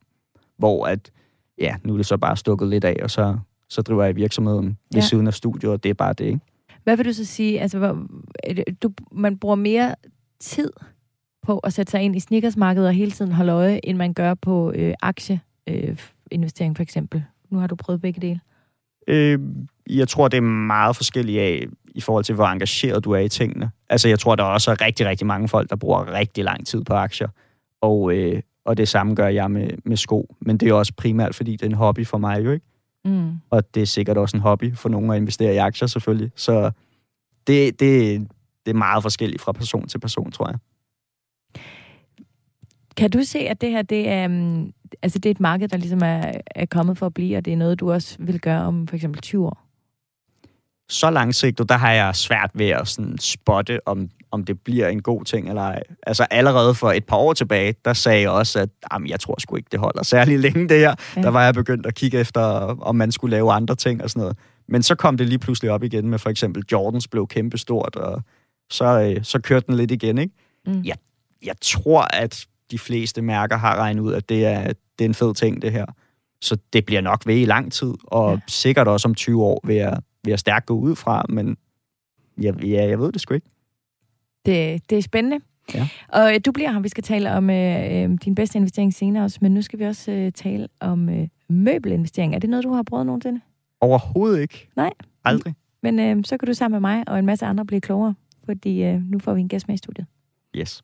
[0.57, 1.11] hvor at,
[1.57, 3.37] ja, nu er det så bare stukket lidt af, og så,
[3.69, 4.97] så driver jeg virksomheden ved Ja.
[4.99, 5.01] ja.
[5.01, 6.39] siden af studiet, og det er bare det, ikke?
[6.83, 7.61] Hvad vil du så sige?
[7.61, 8.07] Altså, hvor,
[8.83, 9.95] du, man bruger mere
[10.39, 10.69] tid
[11.43, 14.33] på at sætte sig ind i sneakersmarkedet og hele tiden holde øje, end man gør
[14.33, 15.97] på øh, aktieinvestering øh,
[16.31, 17.23] investering for eksempel.
[17.49, 18.39] Nu har du prøvet begge dele.
[19.07, 19.39] Øh,
[19.89, 21.65] jeg tror, det er meget forskelligt af,
[21.95, 23.71] i forhold til, hvor engageret du er i tingene.
[23.89, 26.83] Altså, jeg tror, der også er rigtig, rigtig mange folk, der bruger rigtig lang tid
[26.83, 27.27] på aktier.
[27.81, 30.35] Og, øh, og det samme gør jeg med, med sko.
[30.41, 32.65] Men det er også primært, fordi det er en hobby for mig jo, ikke?
[33.05, 33.31] Mm.
[33.49, 36.31] Og det er sikkert også en hobby for nogen at investere i aktier, selvfølgelig.
[36.35, 36.71] Så
[37.47, 38.19] det, det,
[38.65, 40.59] det er meget forskelligt fra person til person, tror jeg.
[42.97, 45.77] Kan du se, at det her det er, um, altså det er et marked, der
[45.77, 48.61] ligesom er, er kommet for at blive, og det er noget, du også vil gøre
[48.61, 49.63] om for eksempel 20 år?
[50.89, 55.01] så langsigtet, der har jeg svært ved at sådan spotte, om, om det bliver en
[55.01, 55.83] god ting eller ej.
[56.07, 59.35] Altså allerede for et par år tilbage, der sagde jeg også, at jamen, jeg tror
[59.39, 60.95] sgu ikke, det holder særlig længe det her.
[61.15, 61.21] Ja.
[61.21, 62.41] Der var jeg begyndt at kigge efter,
[62.81, 64.37] om man skulle lave andre ting og sådan noget.
[64.67, 68.21] Men så kom det lige pludselig op igen med for eksempel Jordans blev kæmpestort, og
[68.71, 70.33] så, øh, så kørte den lidt igen, ikke?
[70.65, 70.81] Mm.
[70.83, 70.95] Jeg,
[71.45, 75.13] jeg tror, at de fleste mærker har regnet ud, at det er, det er en
[75.13, 75.85] fed ting, det her.
[76.41, 78.39] Så det bliver nok ved i lang tid, og ja.
[78.47, 81.57] sikkert også om 20 år vil jeg, vil jeg stærkt gå ud fra, men
[82.41, 83.52] jeg, ja, jeg ved det sgu ikke.
[84.45, 85.39] Det, det er spændende.
[85.73, 85.87] Ja.
[86.07, 89.23] Og øh, du bliver her, vi skal tale om øh, øh, din bedste investering senere
[89.23, 92.35] også, men nu skal vi også øh, tale om øh, møbelinvestering.
[92.35, 93.41] Er det noget, du har prøvet nogensinde?
[93.81, 94.69] Overhovedet ikke.
[94.75, 94.91] Nej.
[95.25, 95.53] Aldrig.
[95.83, 98.83] Men øh, så kan du sammen med mig og en masse andre blive klogere, fordi
[98.83, 100.07] øh, nu får vi en gæst med i studiet.
[100.55, 100.83] Yes.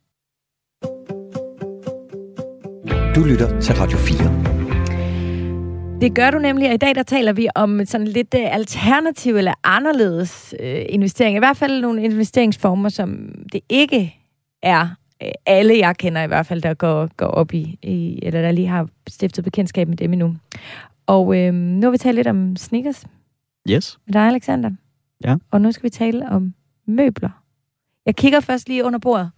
[3.15, 4.68] Du lytter til Radio 4.
[6.01, 9.35] Det gør du nemlig, og i dag der taler vi om sådan lidt uh, alternativ
[9.35, 11.35] eller anderledes uh, investering.
[11.35, 14.15] I hvert fald nogle investeringsformer, som det ikke
[14.61, 14.81] er
[15.23, 18.51] uh, alle, jeg kender i hvert fald, der går, går op i, i, eller der
[18.51, 20.35] lige har stiftet bekendtskab med dem endnu.
[21.07, 23.05] Og uh, nu har vi talt lidt om sneakers
[23.69, 23.99] Yes.
[24.05, 24.71] med dig, Alexander.
[25.23, 25.35] Ja.
[25.51, 26.53] Og nu skal vi tale om
[26.87, 27.43] møbler.
[28.05, 29.31] Jeg kigger først lige under bordet.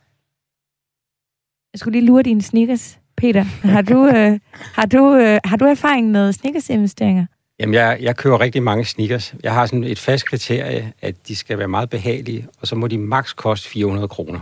[1.74, 3.01] Jeg skulle lige lure dine sneakers.
[3.22, 7.26] Peter, har du, øh, har du, øh, har du erfaring med sneakers-investeringer?
[7.60, 9.36] Jamen, jeg, jeg køber rigtig mange sneakers.
[9.44, 12.88] Jeg har sådan et fast kriterie, at de skal være meget behagelige, og så må
[12.88, 14.40] de maks koste 400 kroner.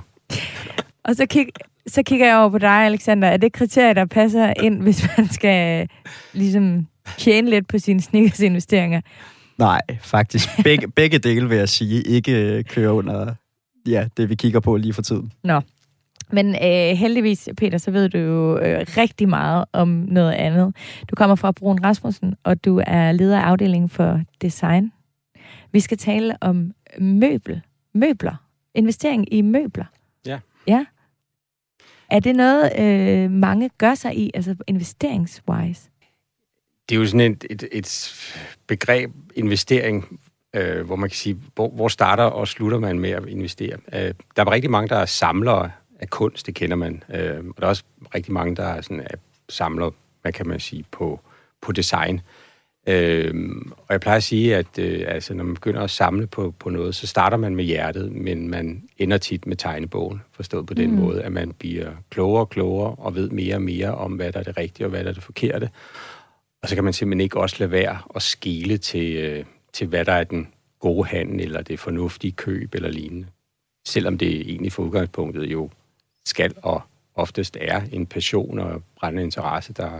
[1.04, 1.48] Og så, kig,
[1.88, 3.28] så kigger jeg over på dig, Alexander.
[3.28, 5.90] Er det kriterier, der passer ind, hvis man skal
[6.34, 6.88] ligesom
[7.18, 9.02] tjene lidt på sine sneakers-investeringer?
[9.58, 10.50] Nej, faktisk.
[10.64, 13.34] Begge, begge dele vil jeg sige, ikke øh, kører under
[13.88, 15.32] ja, det, vi kigger på lige for tiden.
[15.44, 15.62] Nå.
[16.32, 20.76] Men øh, heldigvis, Peter, så ved du jo øh, rigtig meget om noget andet.
[21.10, 24.92] Du kommer fra Brun Rasmussen, og du er leder af afdelingen for design.
[25.72, 27.62] Vi skal tale om møbel.
[27.94, 28.36] Møbler.
[28.76, 29.86] Investering i møbler.
[30.26, 30.40] Ja.
[30.68, 30.86] Ja.
[32.10, 35.90] Er det noget, øh, mange gør sig i, altså investeringswise?
[36.90, 38.14] Det er jo sådan et, et, et
[38.68, 40.20] begreb, investering,
[40.54, 43.78] øh, hvor man kan sige, hvor, hvor starter og slutter man med at investere.
[43.94, 47.04] Øh, der er rigtig mange, der er samlere af kunst, det kender man.
[47.14, 47.84] Øh, og der er også
[48.16, 49.16] rigtig mange, der er sådan, er
[49.50, 51.20] samler, hvad kan man sige, på,
[51.62, 52.22] på design.
[52.88, 53.34] Øh,
[53.70, 56.70] og jeg plejer at sige, at øh, altså, når man begynder at samle på, på
[56.70, 60.92] noget, så starter man med hjertet, men man ender tit med tegnebogen, forstået på den
[60.92, 60.98] Mm.
[60.98, 64.40] måde, at man bliver klogere og klogere og ved mere og mere om, hvad der
[64.40, 65.70] er det rigtige og hvad der er det forkerte.
[66.64, 70.06] Og så kan man simpelthen ikke også lade være at skele til, øh, til hvad
[70.06, 70.48] der er den
[70.80, 73.28] gode handel, eller det fornuftige køb, eller lignende.
[73.88, 75.70] Selvom det egentlig for udgangspunktet jo
[76.30, 76.82] skal og
[77.16, 79.92] oftest er en passion og brændende interesse, der,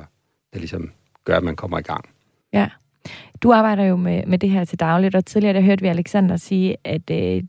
[0.54, 0.92] der ligesom
[1.26, 2.10] gør, at man kommer i gang.
[2.54, 2.70] Ja.
[3.44, 6.38] Du arbejder jo med, med det her til dagligt, og tidligere der hørte vi Alexander
[6.38, 7.44] sige, at øh,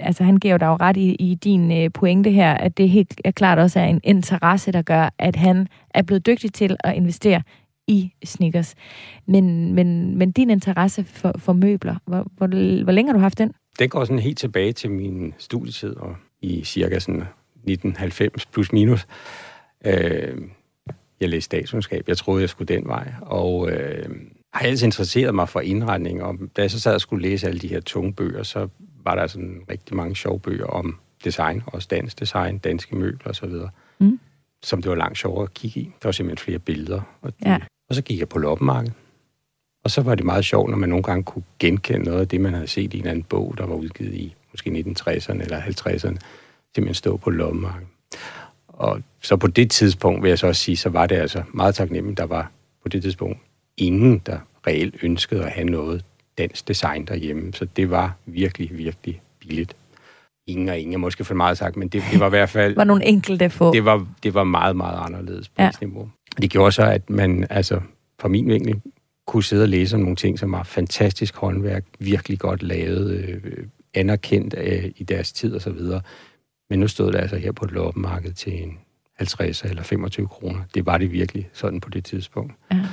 [0.00, 3.20] altså, han giver dig jo ret i, i din øh, pointe her, at det helt
[3.24, 6.94] er klart også er en interesse, der gør, at han er blevet dygtig til at
[6.94, 7.42] investere
[7.88, 8.74] i sneakers.
[9.26, 12.46] Men, men, men din interesse for, for møbler, hvor, hvor,
[12.84, 13.52] hvor længe har du haft den?
[13.78, 17.24] Den går sådan helt tilbage til min studietid, og i cirka sådan
[17.66, 19.06] 1990 plus minus.
[19.86, 20.38] Øh,
[21.20, 22.08] jeg læste statskundskab.
[22.08, 23.12] Jeg troede, jeg skulle den vej.
[23.22, 24.08] Og øh,
[24.52, 26.22] har altid interesseret mig for indretning.
[26.22, 28.68] Og da jeg så sad og skulle læse alle de her tunge bøger, så
[29.04, 33.50] var der sådan rigtig mange sjove bøger om design, også dansk design, danske møbler osv.,
[33.98, 34.20] Mm.
[34.62, 35.84] som det var langt sjovere at kigge i.
[35.84, 37.00] Der var simpelthen flere billeder.
[37.22, 37.58] Og, Ja.
[37.88, 38.92] og så gik jeg på loppemarkedet.
[39.84, 42.40] Og så var det meget sjovt, når man nogle gange kunne genkende noget af det,
[42.40, 46.16] man havde set i en anden bog, der var udgivet i måske 1960'erne eller 50'erne,
[46.74, 47.88] simpelthen stå på loppemarkedet.
[48.68, 51.74] Og så på det tidspunkt, vil jeg så også sige, så var det altså meget
[51.74, 52.18] taknemmeligt.
[52.18, 52.50] Der var
[52.82, 53.38] på det tidspunkt
[53.76, 56.04] ingen, der reelt ønskede at have noget
[56.38, 57.52] dansk design derhjemme.
[57.52, 59.76] Så det var virkelig, virkelig billigt.
[60.46, 62.76] Ingen og ingen er måske for meget sagt, men det, det var i hvert fald
[62.82, 63.72] Var nogle enkelte få?
[63.72, 66.00] det var, det var meget, meget anderledes prisniveau.
[66.02, 66.42] Ja.
[66.42, 67.80] Det gjorde så, at man, altså,
[68.20, 68.80] fra min vinkel,
[69.26, 73.66] kunne sidde og læse om nogle ting, som var fantastisk håndværk, virkelig godt lavet, øh,
[73.94, 75.78] anerkendt øh, i deres tid osv.
[76.72, 78.78] Men nu stod det altså her på et loppemarked til en
[79.18, 80.60] 50 eller 25 kroner.
[80.74, 82.54] Det var det virkelig sådan på det tidspunkt.
[82.72, 82.86] Ja.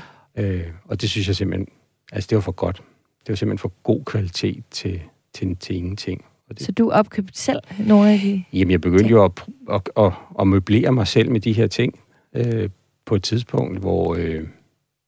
[0.44, 1.68] Øh, og det synes jeg simpelthen,
[2.12, 2.82] altså det var for godt.
[3.20, 5.02] Det var simpelthen for god kvalitet til,
[5.34, 6.26] til, til ingenting.
[6.50, 8.44] Og det, Så du opkøbte selv nogle af de...
[8.54, 9.32] Jamen, jeg begyndte jo at,
[9.70, 12.00] at, at, at møblere mig selv med de her ting
[12.34, 12.70] øh,
[13.06, 14.48] på et tidspunkt, hvor, øh,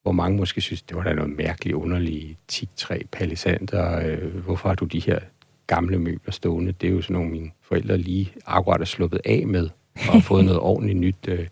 [0.02, 4.06] hvor mange måske synes, det var da noget mærkeligt, underligt teaktræ, palisander.
[4.06, 5.18] Øh, hvorfor har du de her
[5.74, 6.72] gamle møbler stående?
[6.72, 10.20] Det er jo sådan nogle, mine forældre lige akkurat er sluppet af med, og har
[10.20, 11.46] fået noget ordentligt nyt øh,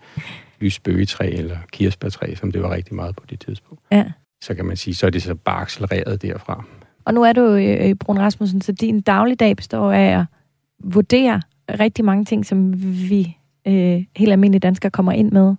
[0.60, 3.82] lysbøgetræ eller kirsebærtræ, som det var rigtig meget på det tidspunkt.
[3.92, 4.04] Ja.
[4.42, 6.64] Så kan man sige, så er det så bare accelereret derfra.
[7.04, 10.24] Og nu er du i i Brun Rasmussen, så din dagligdag består af at
[10.84, 11.42] vurdere
[11.80, 15.54] rigtig mange ting, som vi øh, helt almindelige danskere kommer ind med.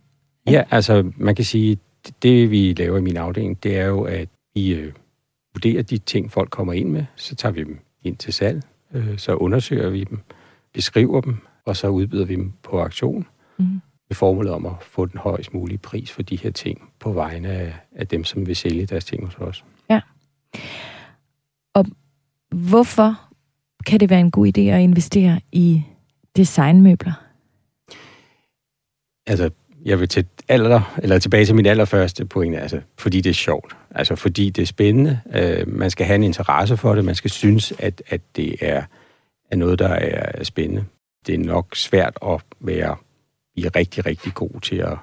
[0.49, 4.01] Ja, altså man kan sige, det, det vi laver i min afdeling, det er jo,
[4.01, 4.93] at vi øh,
[5.55, 9.17] vurderer de ting, folk kommer ind med, så tager vi dem ind til salg, øh,
[9.17, 10.19] så undersøger vi dem,
[10.73, 13.81] beskriver dem, og så udbyder vi dem på auktion Mm.
[14.09, 17.47] med formålet om at få den højst mulige pris for de her ting på vegne
[17.49, 19.65] af, af dem, som vil sælge deres ting hos os.
[22.55, 23.21] Hvorfor
[23.85, 25.83] kan det være en god idé at investere i
[26.35, 27.13] designmøbler?
[29.27, 29.49] Altså,
[29.85, 33.75] jeg vil til aller, eller tilbage til min allerførste pointe, altså, fordi det er sjovt.
[33.91, 35.19] Altså, fordi det er spændende.
[35.35, 37.05] Øh, man skal have en interesse for det.
[37.05, 38.83] Man skal synes, at, at det er,
[39.51, 40.85] er noget, der er spændende.
[41.27, 42.95] Det er nok svært at være
[43.55, 44.97] i rigtig, rigtig god til at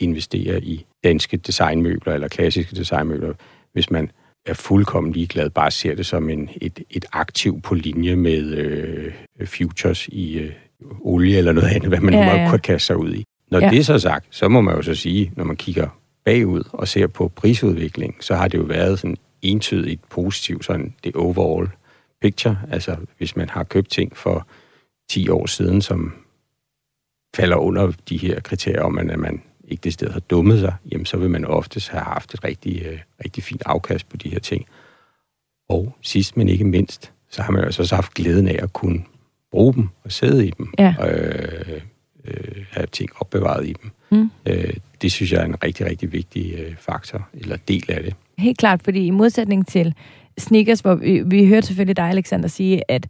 [0.00, 3.34] investere i danske designmøbler eller klassiske designmøbler,
[3.72, 4.10] hvis man
[4.46, 9.12] er fuldkommen ligeglad, bare ser det som en, et, et aktiv på linje med øh,
[9.46, 10.52] futures i øh,
[11.00, 12.50] olie eller noget andet, hvad man ja, nu ja.
[12.50, 13.24] kan kaste sig ud i.
[13.52, 13.70] Når ja.
[13.70, 15.88] det er så sagt, så må man jo så sige, når man kigger
[16.24, 21.16] bagud og ser på prisudviklingen, så har det jo været sådan entydigt positivt, sådan det
[21.16, 21.68] overall
[22.20, 22.58] picture.
[22.70, 24.46] Altså, hvis man har købt ting for
[25.10, 26.14] 10 år siden, som
[27.36, 31.06] falder under de her kriterier om, at man ikke det sted har dummet sig, jamen
[31.06, 34.38] så vil man oftest have haft et rigtig, øh, rigtig fint afkast på de her
[34.38, 34.66] ting.
[35.68, 39.04] Og sidst, men ikke mindst, så har man altså også haft glæden af at kunne
[39.50, 40.74] bruge dem og sidde i dem.
[40.78, 40.94] Ja.
[41.00, 41.82] Øh,
[42.24, 43.90] øh, have ting opbevaret i dem.
[44.10, 44.30] Mm.
[44.46, 48.14] Øh, det synes jeg er en rigtig, rigtig vigtig øh, faktor, eller del af det.
[48.38, 49.94] Helt klart, fordi i modsætning til
[50.38, 53.06] sneakers, hvor vi, vi hørte selvfølgelig dig, Alexander, sige, at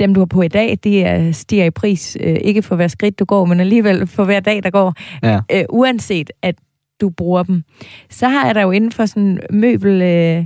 [0.00, 2.88] dem, du har på i dag, de er, stiger i pris, øh, ikke for hver
[2.88, 5.40] skridt, du går, men alligevel for hver dag, der går, ja.
[5.52, 6.54] øh, uanset at
[7.00, 7.62] du bruger dem.
[8.10, 10.44] Så har jeg der jo inden for sådan møbel, øh,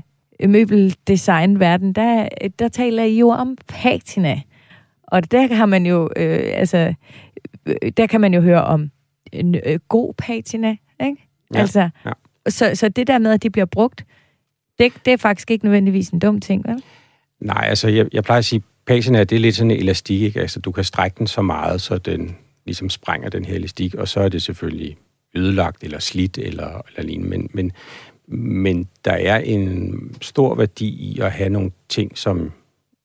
[0.48, 4.40] møbeldesign-verden, der, der taler I jo om patina.
[5.02, 6.94] Og der har man jo, øh, altså, øh,
[7.96, 8.90] der kan man jo høre om
[9.32, 11.28] en øh, god patina, ikke?
[11.54, 12.12] Ja, altså, ja.
[12.48, 14.04] Så, så det der med, at de bliver brugt,
[14.78, 16.82] det, det er faktisk ikke nødvendigvis en dum ting, vel?
[17.40, 20.40] Nej, altså jeg, jeg plejer at sige, patina det er lidt sådan en elastik, ikke?
[20.40, 24.08] Altså du kan strække den så meget, så den ligesom sprænger den her elastik, og
[24.08, 24.96] så er det selvfølgelig
[25.34, 27.28] ødelagt eller slidt eller, eller lignende.
[27.28, 27.72] Men, men,
[28.38, 32.52] men der er en stor værdi i at have nogle ting, som,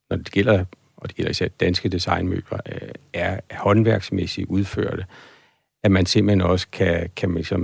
[0.10, 0.66] når det gælder
[1.06, 5.06] og det gælder især danske designmøbler, øh, er håndværksmæssigt udførte,
[5.84, 7.62] at man simpelthen også kan, kan man ligesom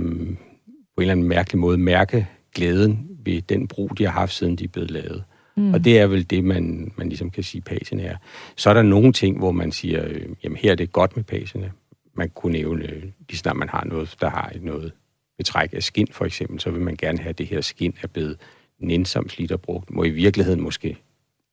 [0.96, 4.56] på en eller anden mærkelig måde mærke glæden ved den brug, de har haft, siden
[4.56, 5.24] de er blevet lavet.
[5.56, 5.74] Mm.
[5.74, 8.16] Og det er vel det, man, man ligesom kan sige, pagen er.
[8.56, 11.24] Så er der nogle ting, hvor man siger, øh, jamen her er det godt med
[11.24, 11.72] pagene.
[12.14, 12.86] Man kunne nævne,
[13.28, 14.92] lige snart man har noget, der har noget
[15.38, 18.06] betræk af skin for eksempel, så vil man gerne have, at det her skin er
[18.06, 18.36] blevet
[18.78, 19.90] nænsomt slidt og brugt.
[19.90, 20.96] Må i virkeligheden måske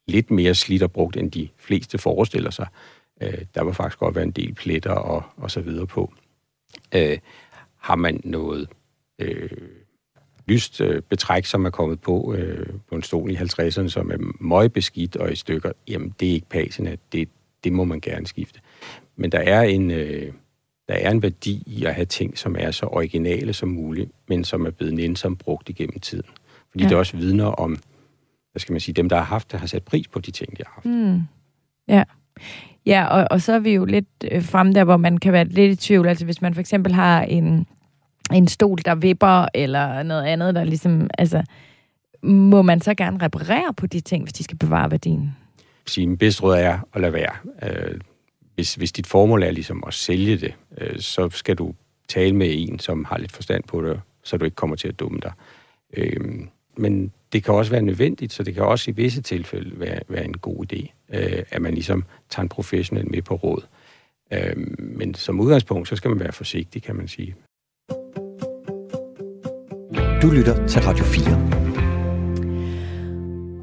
[0.09, 2.67] lidt mere slidt og brugt, end de fleste forestiller sig.
[3.21, 6.13] Øh, der var faktisk godt være en del pletter og, og så videre på.
[6.95, 7.17] Øh,
[7.77, 8.69] har man noget
[9.19, 9.49] øh,
[10.45, 14.17] lyst øh, betræk, som er kommet på øh, på en stol i 50'erne, som er
[14.39, 17.29] møgbeskidt og i stykker, jamen det er ikke pasende, det,
[17.63, 18.59] det må man gerne skifte.
[19.15, 19.91] Men der er en...
[19.91, 20.33] Øh,
[20.87, 24.43] der er en værdi i at have ting, som er så originale som muligt, men
[24.43, 26.29] som er blevet nænsomt brugt igennem tiden.
[26.71, 26.89] Fordi ja.
[26.89, 27.77] det også vidner om
[28.59, 30.57] hvad skal man sige, dem, der har haft det, har sat pris på de ting,
[30.57, 30.85] de har haft.
[30.85, 31.21] Mm.
[31.87, 32.03] Ja.
[32.85, 35.45] Ja, og, og så er vi jo lidt øh, frem der, hvor man kan være
[35.45, 36.07] lidt i tvivl.
[36.07, 37.67] Altså hvis man for eksempel har en,
[38.33, 41.43] en stol, der vipper, eller noget andet, der ligesom, altså,
[42.23, 45.35] må man så gerne reparere på de ting, hvis de skal bevare værdien?
[45.87, 47.33] Sige, min bedste råd er at lade være.
[47.63, 47.99] Øh,
[48.55, 51.73] hvis, hvis dit formål er ligesom at sælge det, øh, så skal du
[52.07, 54.99] tale med en, som har lidt forstand på det, så du ikke kommer til at
[54.99, 55.31] dumme dig.
[55.97, 56.47] Øh,
[56.79, 60.25] men det kan også være nødvendigt, så det kan også i visse tilfælde være, være
[60.25, 63.61] en god idé, øh, at man ligesom tager en professionel med på råd.
[64.33, 67.35] Øh, men som udgangspunkt, så skal man være forsigtig, kan man sige.
[70.21, 71.59] Du lytter til Radio 4.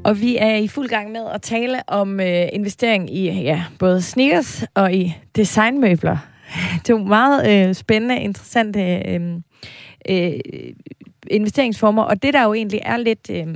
[0.05, 4.01] Og vi er i fuld gang med at tale om øh, investering i ja, både
[4.01, 6.17] sneakers og i designmøbler.
[6.87, 9.21] Det er meget øh, spændende, interessante øh,
[10.09, 10.39] øh,
[11.31, 12.03] investeringsformer.
[12.03, 13.47] Og det, der jo egentlig er lidt, øh,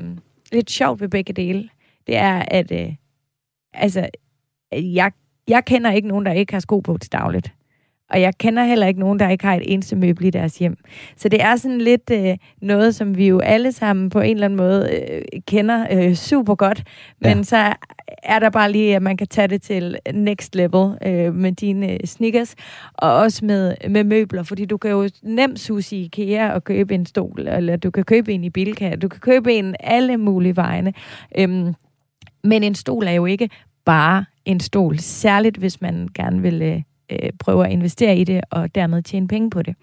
[0.51, 1.69] lidt sjovt ved begge dele,
[2.07, 2.93] det er, at øh,
[3.73, 4.09] altså,
[4.71, 5.11] jeg,
[5.47, 7.53] jeg kender ikke nogen, der ikke har sko på til dagligt.
[8.11, 10.77] Og jeg kender heller ikke nogen, der ikke har et eneste møbel i deres hjem.
[11.17, 14.45] Så det er sådan lidt øh, noget, som vi jo alle sammen på en eller
[14.45, 16.83] anden måde øh, kender øh, super godt.
[17.21, 17.43] Men ja.
[17.43, 17.73] så
[18.23, 21.91] er der bare lige, at man kan tage det til next level øh, med dine
[21.91, 22.55] øh, sneakers.
[22.93, 26.95] Og også med, med møbler, fordi du kan jo nemt sus i IKEA og købe
[26.95, 30.55] en stol, eller du kan købe en i Bilka, du kan købe en alle mulige
[30.55, 30.93] vegne.
[31.37, 31.73] Øhm,
[32.43, 33.49] men en stol er jo ikke
[33.85, 36.81] bare en stol, særligt hvis man gerne vil øh,
[37.11, 39.75] øh, prøve at investere i det, og dermed tjene penge på det.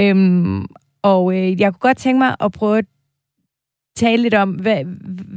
[0.00, 0.66] Øhm,
[1.02, 2.84] og øh, jeg kunne godt tænke mig at prøve at
[3.96, 4.84] tale lidt om, hvad,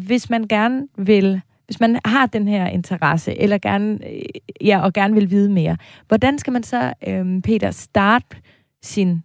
[0.06, 4.22] hvis man gerne vil, hvis man har den her interesse, eller gerne, øh,
[4.62, 8.38] ja, og gerne vil vide mere, hvordan skal man så, øh, Peter, starte
[8.82, 9.24] sin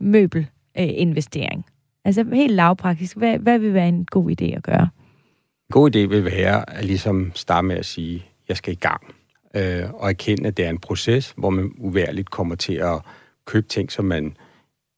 [0.00, 1.66] møbelinvestering?
[2.04, 4.88] Altså helt lavpraktisk, hvad, hvad vil være en god idé at gøre?
[5.68, 9.15] En god idé vil være at ligesom starte med at sige, jeg skal i gang
[9.56, 13.00] øh, og erkende, at det er en proces, hvor man uværligt kommer til at
[13.44, 14.36] købe ting, som man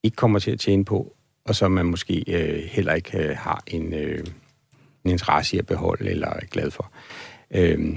[0.03, 3.63] ikke kommer til at tjene på, og som man måske øh, heller ikke øh, har
[3.67, 4.25] en, øh,
[5.05, 6.93] en interesse i at beholde eller er glad for.
[7.51, 7.97] Øh,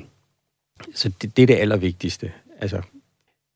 [0.95, 2.32] så det, det er det allervigtigste.
[2.59, 2.82] Altså,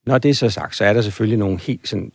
[0.06, 2.12] når det er så sagt, så er der selvfølgelig nogle helt sådan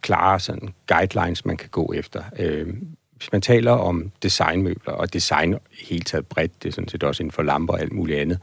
[0.00, 2.22] klare sådan guidelines, man kan gå efter.
[2.38, 2.74] Øh,
[3.16, 7.22] hvis man taler om designmøbler, og design helt taget bredt, det er sådan set også
[7.22, 8.38] inden for lamper og alt muligt andet,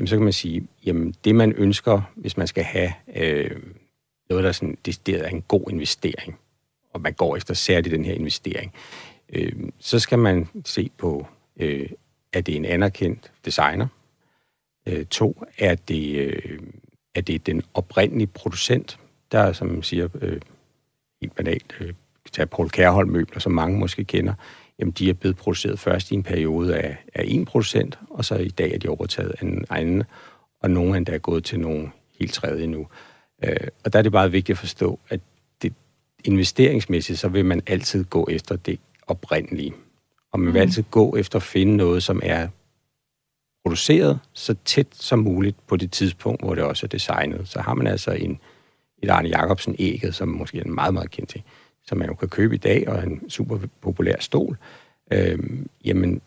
[0.00, 3.62] jamen så kan man sige, jamen det man ønsker, hvis man skal have øh,
[4.30, 6.38] noget, der sådan, det, er en god investering,
[6.92, 8.74] og man går efter særligt den her investering,
[9.28, 11.26] øh, så skal man se på,
[11.56, 11.88] øh,
[12.32, 13.86] er det en anerkendt designer?
[14.86, 16.58] Øh, to, er det, øh,
[17.14, 18.98] er det den oprindelige producent,
[19.32, 20.40] der, som man siger, øh,
[21.20, 21.92] helt banalt, øh,
[22.32, 24.34] tage Paul Kærholm møbler, som mange måske kender,
[24.80, 28.34] jamen de er blevet produceret først i en periode af, af en producent, og så
[28.34, 30.02] i dag er de overtaget af en anden,
[30.62, 32.86] og nogle endda er gået til nogle helt tredje nu.
[33.44, 35.20] Øh, og der er det bare vigtigt at forstå, at
[35.62, 35.74] det,
[36.24, 39.74] investeringsmæssigt, så vil man altid gå efter det oprindelige.
[40.32, 40.60] Og man vil mm.
[40.60, 42.48] altid gå efter at finde noget, som er
[43.64, 47.48] produceret så tæt som muligt på det tidspunkt, hvor det også er designet.
[47.48, 48.40] Så har man altså en,
[49.02, 51.44] et Arne Jacobsen ægget, som måske er en meget, meget kendt ting,
[51.86, 54.58] som man jo kan købe i dag, og en super populær stol.
[55.12, 56.20] Øhm, jamen,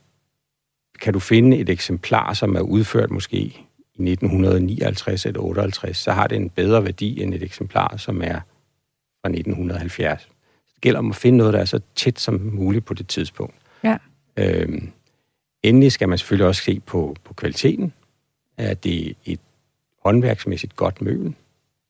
[1.02, 6.28] kan du finde et eksemplar, som er udført måske i 1959 eller 58, så har
[6.28, 8.40] det en bedre værdi end et eksemplar, som er
[9.22, 10.30] fra 1970.
[10.74, 13.56] Det gælder om at finde noget, der er så tæt som muligt på det tidspunkt.
[13.84, 13.98] Ja.
[14.38, 14.92] Øhm,
[15.64, 17.94] endelig skal man selvfølgelig også se på, på kvaliteten.
[18.58, 19.40] Er det et
[20.06, 21.36] håndværksmæssigt godt møbel?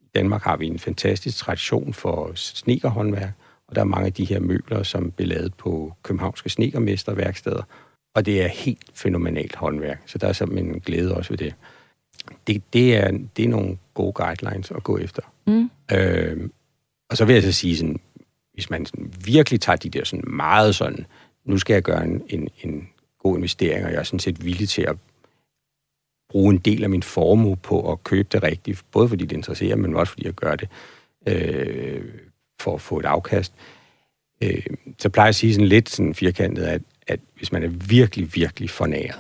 [0.02, 3.34] I Danmark har vi en fantastisk tradition for snekerhåndværk,
[3.74, 7.64] og der er mange af de her møbler, som bliver lavet på københavnske snekermesterværksteder,
[8.16, 11.56] og det er helt fænomenalt håndværk, så der er simpelthen en glæde også ved det.
[12.48, 15.22] Det, det, er, det er nogle gode guidelines at gå efter.
[15.48, 15.70] Mm.
[15.92, 16.50] Øh,
[17.10, 18.00] og så vil jeg så sige, sådan,
[18.54, 21.06] hvis man sådan virkelig tager de der sådan meget sådan,
[21.46, 24.70] nu skal jeg gøre en, en, en god investering, og jeg er sådan set villig
[24.70, 24.96] til at
[26.30, 29.76] bruge en del af min formue på at købe det rigtigt, både fordi det interesserer,
[29.76, 30.70] men også fordi jeg gør det
[31.28, 32.04] øh,
[32.64, 33.54] for at få et afkast.
[34.44, 34.66] Øh,
[35.00, 38.36] så plejer jeg at sige sådan lidt sådan firkantet, at, at hvis man er virkelig,
[38.36, 39.20] virkelig fornæret,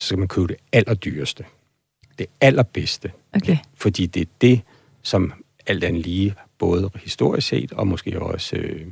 [0.00, 1.44] så skal man købe det allerdyreste.
[2.18, 3.12] Det allerbedste.
[3.34, 3.56] Okay.
[3.74, 4.60] Fordi det er det,
[5.02, 5.32] som
[5.66, 8.86] alt andet lige, både historisk set, og måske også, øh,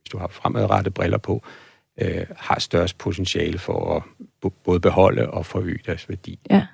[0.00, 1.42] hvis du har fremadrettede briller på,
[2.00, 4.02] øh, har størst potentiale for at
[4.64, 6.38] både beholde og forøge deres værdi.
[6.50, 6.66] Ja.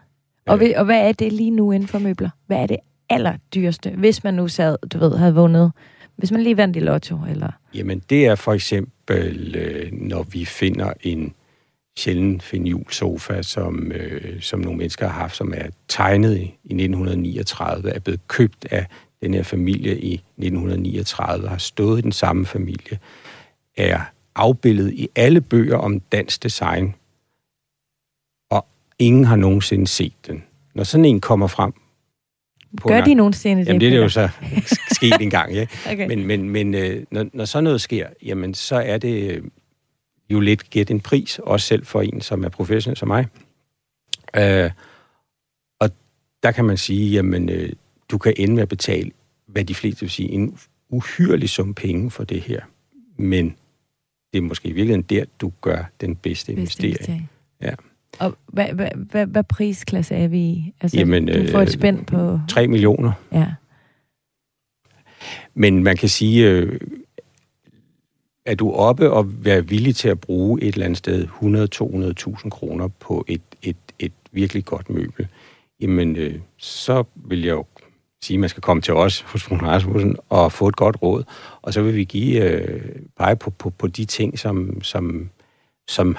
[0.47, 0.73] Og, øh.
[0.77, 2.31] og hvad er det lige nu inden for møbler?
[2.47, 2.77] Hvad er det
[3.09, 5.73] allerdyreste, hvis man nu sad, du ved, havde vundet
[6.17, 7.51] hvis man lige vandt i lotto, eller?
[7.75, 11.35] Jamen, det er for eksempel, øh, når vi finder en
[11.99, 12.41] sjælden
[12.91, 18.01] sofa, som, øh, som nogle mennesker har haft, som er tegnet i, i 1939, er
[18.01, 18.87] blevet købt af
[19.23, 22.99] den her familie i 1939, har stået i den samme familie,
[23.77, 24.01] er
[24.35, 26.95] afbildet i alle bøger om dansk design,
[28.51, 28.67] og
[28.99, 30.45] ingen har nogensinde set den.
[30.75, 31.73] Når sådan en kommer frem,
[32.77, 33.69] på Gør de nogensinde det?
[33.69, 34.29] Jamen, det er jo så
[34.97, 35.67] sket en gang, ja.
[35.93, 36.07] okay.
[36.09, 39.43] Men, men, men øh, når, når sådan noget sker, jamen, så er det øh,
[40.31, 43.27] jo lidt gæt en pris, også selv for en, som er professionel som mig.
[44.37, 44.71] Øh,
[45.81, 45.91] og
[46.43, 47.73] der kan man sige, jamen, øh,
[48.09, 49.11] du kan ende med at betale,
[49.47, 50.59] hvad de fleste vil sige, en
[50.89, 52.61] uhyrelig sum penge for det her.
[53.17, 53.57] Men
[54.33, 56.91] det er måske i virkeligheden der, du gør den bedste, bedste investering.
[56.91, 57.31] investering.
[57.63, 57.75] Ja.
[58.21, 60.73] Og hvad, hvad, hvad, hvad prisklasse er vi i?
[60.81, 62.41] Altså, Jamen, du får et øh, spænd på...
[62.49, 63.13] 3 millioner.
[63.33, 63.47] Ja.
[65.55, 66.81] Men man kan sige, øh,
[68.47, 71.27] er du oppe og være villig til at bruge et eller andet sted
[72.45, 75.29] 100-200.000 kroner på et, et, et virkelig godt møbel,
[75.81, 77.65] jamen øh, så vil jeg jo
[78.23, 81.25] sige, at man skal komme til os hos Rune Rasmussen og få et godt råd,
[81.63, 85.31] og så vil vi give øh, pege på, på, på de ting, som, som,
[85.89, 86.17] som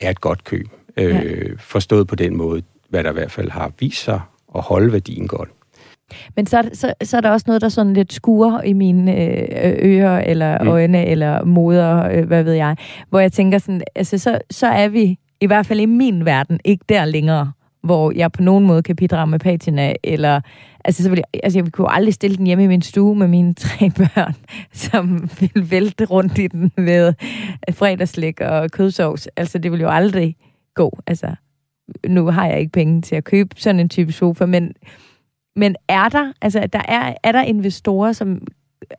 [0.00, 0.66] er et godt køb.
[0.96, 1.22] Øh, ja.
[1.58, 4.20] Forstået på den måde, hvad der i hvert fald har vist sig
[4.54, 5.48] at holde værdien godt.
[6.36, 9.78] Men så, så, så er der også noget, der sådan lidt skuer i mine øh,
[9.82, 10.68] ører, eller mm.
[10.68, 12.76] øjne, eller moder, øh, hvad ved jeg.
[13.08, 16.60] Hvor jeg tænker sådan, altså så, så er vi, i hvert fald i min verden,
[16.64, 20.40] ikke der længere, hvor jeg på nogen måde kan bidrage med patina, eller,
[20.84, 23.28] altså, så vil jeg, altså jeg kunne aldrig stille den hjemme i min stue med
[23.28, 24.34] mine tre børn,
[24.72, 27.12] som vil vælte rundt i den med
[27.72, 29.26] fredagslæg og kødsovs.
[29.26, 30.36] Altså det vil jo aldrig
[30.74, 30.98] gå.
[31.06, 31.34] Altså,
[32.08, 34.72] nu har jeg ikke penge til at købe sådan en type sofa, men,
[35.56, 38.46] men er der, altså, der er, er der investorer, som,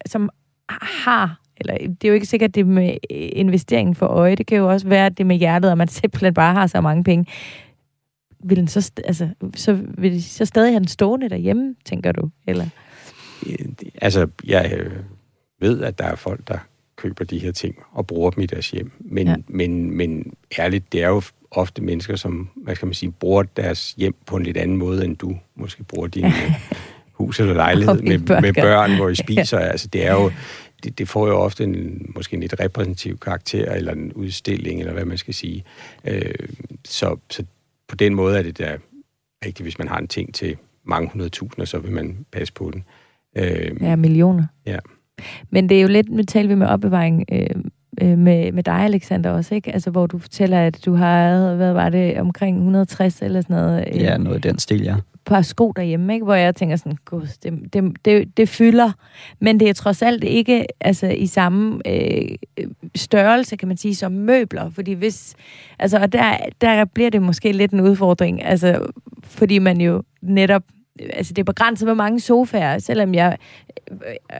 [0.05, 0.29] som
[0.69, 4.69] har, eller det er jo ikke sikkert, det med investeringen for øje, det kan jo
[4.69, 7.25] også være det med hjertet, at man simpelthen bare har så mange penge.
[8.43, 12.29] Vil den så, altså, så vil de så stadig have den stående derhjemme, tænker du?
[12.47, 12.65] Eller?
[14.01, 14.91] altså, jeg øh,
[15.59, 16.57] ved, at der er folk, der
[16.95, 18.91] køber de her ting og bruger dem i deres hjem.
[18.99, 19.35] Men, ja.
[19.47, 21.21] men, men ærligt, det er jo
[21.51, 25.05] ofte mennesker, som, hvad skal man sige, bruger deres hjem på en lidt anden måde,
[25.05, 26.51] end du måske bruger din øh,
[27.19, 29.59] hus eller lejlighed med, med børn, hvor I spiser.
[29.59, 29.65] Ja.
[29.65, 30.31] Altså, det er jo,
[30.83, 34.93] det, det får jo ofte en, måske en lidt repræsentativ karakter, eller en udstilling, eller
[34.93, 35.63] hvad man skal sige.
[36.05, 36.33] Øh,
[36.85, 37.43] så, så
[37.87, 38.77] på den måde er det da
[39.45, 42.83] rigtigt, hvis man har en ting til mange hundredtusinder, så vil man passe på den.
[43.37, 44.45] Øh, ja, millioner.
[44.65, 44.77] Ja.
[45.49, 47.63] Men det er jo lidt, nu taler vi med opbevaring øh,
[48.01, 49.71] øh, med, med dig, Alexander, også, ikke?
[49.71, 53.87] Altså, hvor du fortæller, at du har, hvad var det, omkring 160 eller sådan noget?
[53.93, 54.95] Øh, ja, noget i den stil, ja.
[55.25, 56.23] Par sko derhjemme, ikke?
[56.23, 58.91] Hvor jeg tænker sådan, gud, det, det, det, det fylder.
[59.39, 62.35] Men det er trods alt ikke altså, i samme øh,
[62.95, 64.69] størrelse, kan man sige, som møbler.
[64.69, 65.35] Fordi hvis,
[65.79, 68.87] altså, og der, der bliver det måske lidt en udfordring, altså,
[69.23, 70.63] fordi man jo netop
[70.99, 73.37] altså det er begrænset, hvor mange sofaer, selvom jeg
[73.91, 73.97] øh,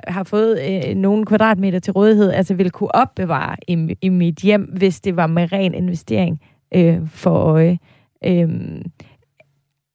[0.07, 4.61] har fået øh, nogle kvadratmeter til rådighed, altså vil kunne opbevare i, i mit hjem,
[4.61, 6.41] hvis det var med ren investering
[6.75, 7.79] øh, for øje.
[8.25, 8.49] Øh,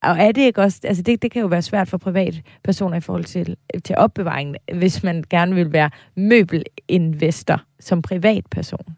[0.02, 3.00] og er det ikke også, altså det, det kan jo være svært for privatpersoner i
[3.00, 8.96] forhold til, til opbevaringen, hvis man gerne vil være møbelinvestor som privatperson.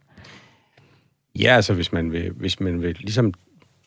[1.39, 3.35] Ja, altså hvis man vil, hvis man vil ligesom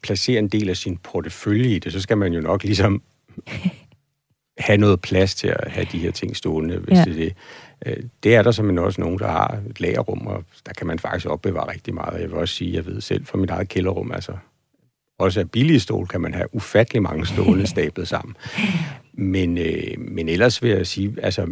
[0.04, 3.02] placere en del af sin portefølje i det, så skal man jo nok ligesom
[4.58, 7.04] have noget plads til at have de her ting stående, hvis ja.
[7.04, 7.34] det er det.
[7.86, 11.00] Øh, det er der simpelthen også nogen, der har et lagerrum, og der kan man
[11.00, 12.22] faktisk opbevare rigtig meget.
[12.22, 14.34] Jeg vil også sige, jeg ved selv fra mit eget kælderrum, altså
[15.20, 18.36] også af billige stol kan man have ufattelig mange stole stablet sammen.
[19.14, 21.48] Men, øh, men ellers vil jeg sige, altså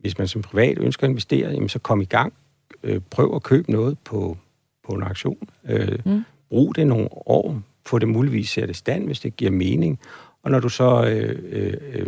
[0.00, 2.32] hvis man som privat ønsker at investere, jamen, så kom i gang.
[2.82, 4.38] Øh, prøv at købe noget på,
[4.86, 5.48] på en aktion.
[5.68, 6.24] Øh, mm.
[6.48, 7.60] Brug det nogle år.
[7.86, 9.98] Få det muligvis sætte i stand, hvis det giver mening.
[10.44, 12.06] Og når du så øh, øh, øh,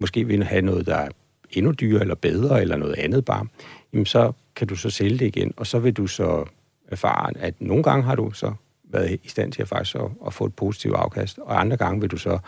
[0.00, 1.08] måske vil have noget, der er
[1.50, 3.46] endnu dyrere eller bedre, eller noget andet bare,
[3.92, 6.44] jamen så kan du så sælge det igen, og så vil du så
[6.88, 8.52] erfare, at nogle gange har du så
[8.84, 12.00] været i stand til at faktisk at, at få et positivt afkast, og andre gange
[12.00, 12.38] vil du så,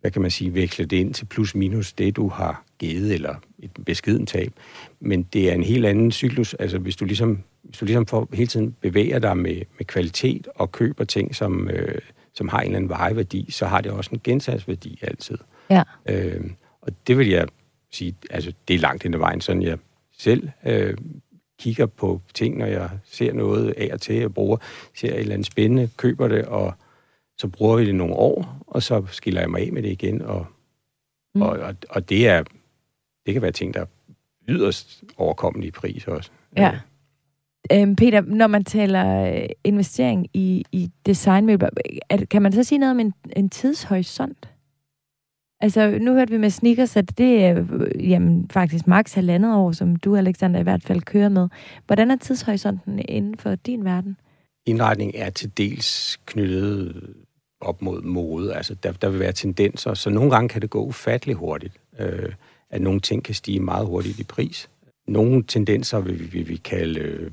[0.00, 3.34] hvad kan man sige, veksle det ind til plus minus det, du har givet, eller
[3.58, 4.52] et beskeden tab.
[5.00, 8.28] Men det er en helt anden cyklus, altså hvis du ligesom, hvis du ligesom får,
[8.32, 11.98] hele tiden bevæger dig med, med kvalitet og køber ting, som, øh,
[12.34, 15.38] som har en eller anden vejeværdi, så har det også en gensagsværdi altid.
[15.70, 15.82] Ja.
[16.08, 17.48] Øh, og det vil jeg
[17.92, 19.78] sige, altså det er langt hen ad vejen, sådan jeg
[20.18, 20.96] selv øh,
[21.58, 24.56] kigger på ting, når jeg ser noget af og til, jeg bruger,
[24.94, 26.74] ser et eller andet spændende, køber det, og
[27.38, 30.22] så bruger vi det nogle år, og så skiller jeg mig af med det igen,
[30.22, 30.46] og,
[31.34, 31.42] mm.
[31.42, 32.44] og, og, og det er,
[33.26, 33.86] det kan være ting, der er
[34.48, 36.30] yderst overkommelige i pris også.
[36.56, 36.78] Ja.
[37.72, 41.68] Øhm, Peter, når man taler øh, investering i, i designmøbler,
[42.30, 44.48] kan man så sige noget om en, en tidshorisont?
[45.60, 49.72] Altså, nu hørte vi med sneakers, at det er øh, jamen, faktisk maks halvandet år,
[49.72, 51.48] som du, Alexander, i hvert fald kører med.
[51.86, 54.16] Hvordan er tidshorisonten inden for din verden?
[54.66, 57.02] Indretning er til dels knyttet
[57.60, 58.54] op mod mode.
[58.54, 61.74] Altså, der, der vil være tendenser, så nogle gange kan det gå ufattelig hurtigt.
[61.98, 62.32] Øh,
[62.70, 64.70] at nogle ting kan stige meget hurtigt i pris.
[65.08, 67.30] Nogle tendenser vil vi, vil vi kalde øh,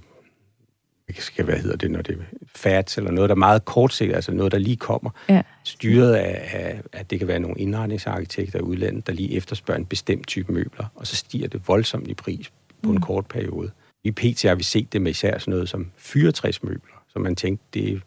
[1.20, 2.24] skal, hvad hedder det, når det er
[2.56, 5.42] fats, eller noget, der er meget kortsigtet, altså noget, der lige kommer, ja.
[5.64, 9.86] styret af, af, at det kan være nogle indretningsarkitekter i udlandet, der lige efterspørger en
[9.86, 12.52] bestemt type møbler, og så stiger det voldsomt i pris
[12.84, 12.96] på mm.
[12.96, 13.72] en kort periode.
[14.04, 17.66] I PT har vi set det med især sådan noget som fyretræsmøbler, så man tænkte,
[17.74, 18.00] det er,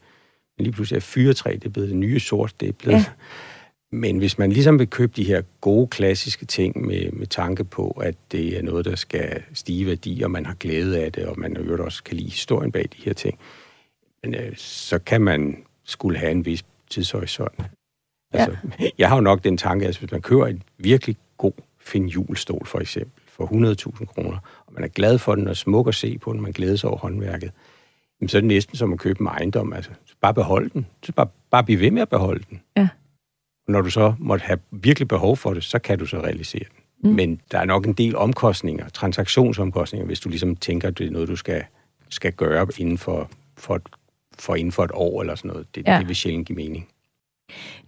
[0.58, 2.98] lige pludselig er fyretræ, det er blevet det nye sort, det er blevet...
[2.98, 3.04] Ja
[3.94, 7.90] men hvis man ligesom vil købe de her gode, klassiske ting med, med tanke på,
[7.90, 11.38] at det er noget, der skal stige værdi, og man har glæde af det, og
[11.38, 13.38] man jo også kan lide historien bag de her ting,
[14.22, 17.60] men, øh, så kan man skulle have en vis tidshorisont.
[18.32, 18.88] Altså, ja.
[18.98, 22.66] Jeg har jo nok den tanke, at hvis man køber en virkelig god fin julestol
[22.66, 23.44] for eksempel, for
[23.98, 26.52] 100.000 kroner, og man er glad for den og smuk at se på den, man
[26.52, 27.52] glæder sig over håndværket,
[28.26, 29.72] så er det næsten som at købe en ejendom.
[29.72, 29.90] Altså,
[30.20, 30.86] bare behold den.
[31.02, 32.60] Så bare, bare blive ved med at beholde den.
[32.76, 32.88] Ja.
[33.68, 37.10] Når du så måtte have virkelig behov for det, så kan du så realisere den.
[37.10, 37.16] Mm.
[37.16, 41.10] Men der er nok en del omkostninger, transaktionsomkostninger, hvis du ligesom tænker, at det er
[41.10, 41.64] noget, du skal,
[42.08, 43.80] skal gøre inden for, for,
[44.38, 45.74] for inden for et år eller sådan noget.
[45.74, 45.98] Det, ja.
[45.98, 46.88] det vil sjældent give mening.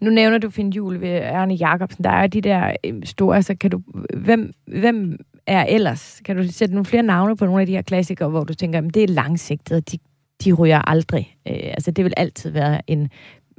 [0.01, 2.05] Nu nævner du Finn Jul ved Erne Jacobsen.
[2.05, 3.83] Der er de der øh, store, altså kan du,
[4.17, 6.21] hvem, hvem er ellers?
[6.25, 8.79] Kan du sætte nogle flere navne på nogle af de her klassikere, hvor du tænker,
[8.79, 9.99] at det er langsigtet, og de,
[10.45, 11.37] de ryger aldrig.
[11.49, 13.11] Øh, altså det vil altid være en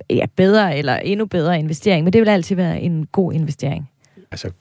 [0.09, 3.91] ja, bedre eller endnu bedre investering, men det vil altid være en god investering.
[4.31, 4.51] Altså,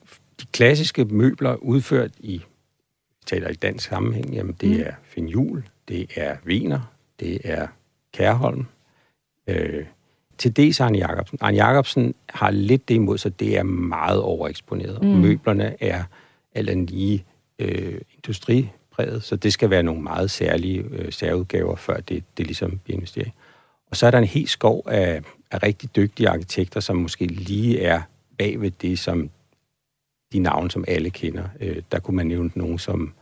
[0.41, 2.41] de klassiske møbler udført i,
[3.25, 4.83] taler i dansk sammenhæng, jamen det mm.
[4.85, 7.67] er Finjul, det er Wiener, det er
[8.13, 8.65] Kærholm,
[9.47, 9.85] øh,
[10.37, 11.37] til dels Arne Jacobsen.
[11.41, 15.01] Arne Jacobsen har lidt det imod sig, det er meget overeksponeret.
[15.01, 15.07] Mm.
[15.07, 16.03] Møblerne er,
[16.55, 17.25] alt andet lige
[17.59, 22.79] øh, industripræget, så det skal være nogle meget særlige øh, særudgaver, før det, det ligesom
[22.83, 23.33] bliver investering.
[23.89, 25.21] Og så er der en hel skov af,
[25.51, 28.01] af rigtig dygtige arkitekter, som måske lige er
[28.37, 29.29] bag ved det, som
[30.33, 31.43] de navne, som alle kender.
[31.59, 33.13] Øh, der kunne man nævne nogen som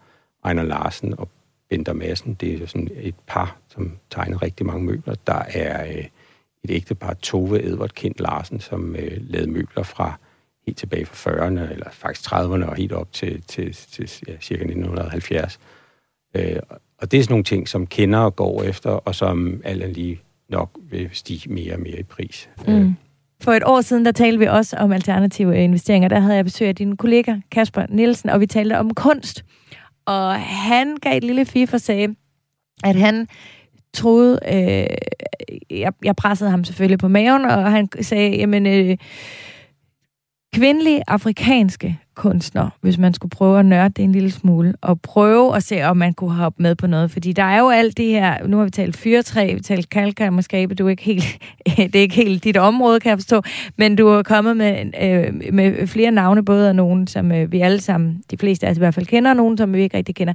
[0.45, 1.29] Ejner Larsen og
[1.69, 2.33] Bender Madsen.
[2.33, 5.15] Det er sådan et par, som tegner rigtig mange møbler.
[5.27, 6.05] Der er øh,
[6.63, 10.19] et ægtepar, Tove Edvard Kind Larsen, som øh, lavede møbler fra
[10.65, 14.63] helt tilbage fra 40'erne, eller faktisk 30'erne og helt op til, til, til ja, cirka
[14.63, 15.59] 1970.
[16.35, 16.59] Øh,
[16.97, 20.21] og det er sådan nogle ting, som kender og går efter, og som alle lige
[20.49, 22.49] nok vil stige mere og mere i pris.
[22.67, 22.95] Mm.
[23.41, 26.09] For et år siden, der talte vi også om alternative investeringer.
[26.09, 29.45] Der havde jeg besøg af din kollega Kasper Nielsen, og vi talte om kunst.
[30.05, 32.15] Og han gav et lille fif og sagde,
[32.83, 33.27] at han
[33.93, 34.97] troede, øh,
[35.79, 38.97] jeg, jeg pressede ham selvfølgelig på maven, og han sagde, jamen, øh,
[40.55, 45.55] kvindelige afrikanske kunstnere, hvis man skulle prøve at nørde det en lille smule, og prøve
[45.55, 47.11] at se, om man kunne hoppe med på noget.
[47.11, 50.33] Fordi der er jo alt det her, nu har vi talt fyrtræ, vi har talt
[50.33, 51.23] måske du er ikke helt,
[51.93, 53.41] det er ikke helt dit område, kan jeg forstå,
[53.77, 57.59] men du er kommet med, øh, med flere navne, både af nogen, som øh, vi
[57.59, 59.97] alle sammen, de fleste af os i hvert fald kender, og nogen, som vi ikke
[59.97, 60.33] rigtig kender.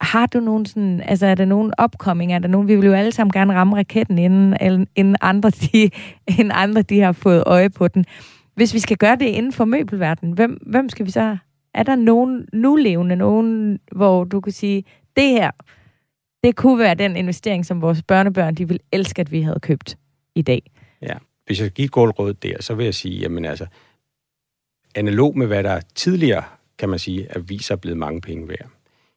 [0.00, 2.92] Har du nogen sådan, altså er der nogen opkomming, er der nogen, vi vil jo
[2.92, 5.90] alle sammen gerne ramme raketten, inden, inden, andre, de,
[6.26, 8.04] inden andre de har fået øje på den.
[8.60, 11.36] Hvis vi skal gøre det inden for møbelverdenen, hvem, hvem skal vi så...
[11.74, 14.84] Er der nogen nulevende, nogen, hvor du kan sige,
[15.16, 15.50] det her,
[16.44, 19.98] det kunne være den investering, som vores børnebørn, de vil elske, at vi havde købt
[20.34, 20.70] i dag?
[21.02, 21.12] Ja,
[21.46, 23.66] hvis jeg skal give et godt råd der, så vil jeg sige, jamen altså,
[24.94, 26.44] analog med hvad der tidligere,
[26.78, 28.68] kan man sige, at viser er blevet mange penge værd,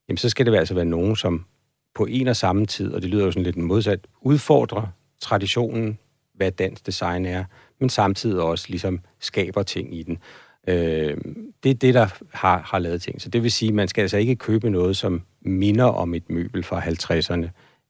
[0.08, 1.46] jamen så skal det altså være nogen, som
[1.96, 4.88] på en og samme tid, og det lyder jo sådan lidt modsat, udfordrer
[5.22, 5.98] traditionen,
[6.34, 7.44] hvad dansk design er,
[7.84, 10.18] men samtidig også ligesom skaber ting i den.
[10.68, 11.18] Øh,
[11.64, 13.22] det er det, der har, har lavet ting.
[13.22, 16.30] Så det vil sige, at man skal altså ikke købe noget, som minder om et
[16.30, 17.50] møbel fra 50'erne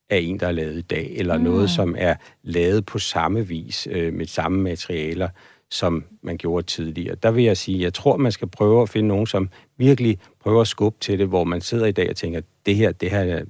[0.09, 1.43] af en, der er lavet i dag, eller mm.
[1.43, 5.29] noget, som er lavet på samme vis, øh, med samme materialer,
[5.71, 7.15] som man gjorde tidligere.
[7.15, 10.61] Der vil jeg sige, jeg tror, man skal prøve at finde nogen, som virkelig prøver
[10.61, 13.43] at skubbe til det, hvor man sidder i dag og tænker, det her, det her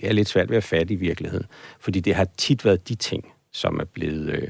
[0.00, 1.46] det er lidt svært ved at fatte i virkeligheden.
[1.80, 4.48] Fordi det har tit været de ting, som er blevet, øh,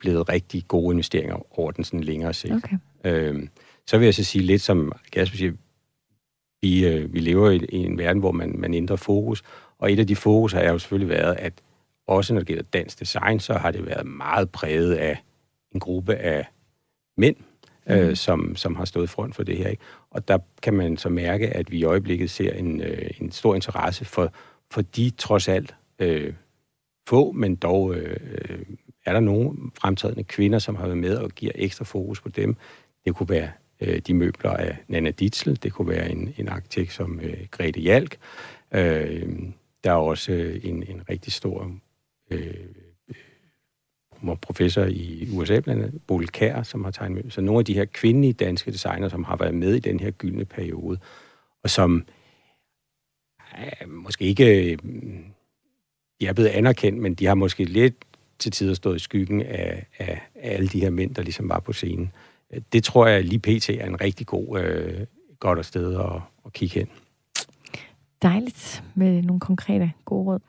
[0.00, 2.54] blevet rigtig gode investeringer over den sådan længere sigt.
[2.54, 2.76] Okay.
[3.04, 3.48] Øhm,
[3.86, 5.52] så vil jeg så sige lidt som Kasper siger,
[6.62, 9.42] vi, øh, vi lever i, i en verden, hvor man, man ændrer fokus,
[9.78, 11.52] og et af de fokus har jo selvfølgelig været, at
[12.06, 15.22] også når det gælder dansk design, så har det været meget præget af
[15.74, 16.46] en gruppe af
[17.16, 17.36] mænd,
[17.86, 17.94] mm.
[17.94, 19.68] øh, som, som har stået front for det her.
[19.68, 19.82] Ikke?
[20.10, 23.54] Og der kan man så mærke, at vi i øjeblikket ser en, øh, en stor
[23.54, 24.32] interesse for,
[24.70, 26.34] for de trods alt øh,
[27.08, 28.60] få, men dog øh,
[29.06, 32.56] er der nogle fremtrædende kvinder, som har været med og giver ekstra fokus på dem.
[33.04, 33.50] Det kunne være
[33.80, 37.80] øh, de møbler af Nana Ditzel, det kunne være en, en arkitekt som øh, Grete
[37.80, 38.18] Jalk.
[38.74, 39.38] Øh,
[39.84, 41.72] der er også øh, en, en rigtig stor
[42.30, 42.54] øh,
[43.08, 47.30] øh professor i USA, blandt andet Boel Kær, som har tegnet møbler.
[47.30, 50.10] Så nogle af de her kvindelige danske designer, som har været med i den her
[50.10, 50.98] gyldne periode,
[51.62, 52.04] og som
[53.58, 54.78] øh, måske ikke øh,
[56.20, 57.94] de er blevet anerkendt, men de har måske lidt
[58.38, 61.60] til tider stået i skyggen af, af, af alle de her mænd, der ligesom var
[61.60, 62.12] på scenen.
[62.72, 63.70] Det tror jeg lige pt.
[63.70, 65.06] er en rigtig god, øh,
[65.40, 66.88] godt sted at, at kigge hen.
[68.22, 70.40] Dejligt med nogle konkrete gode råd.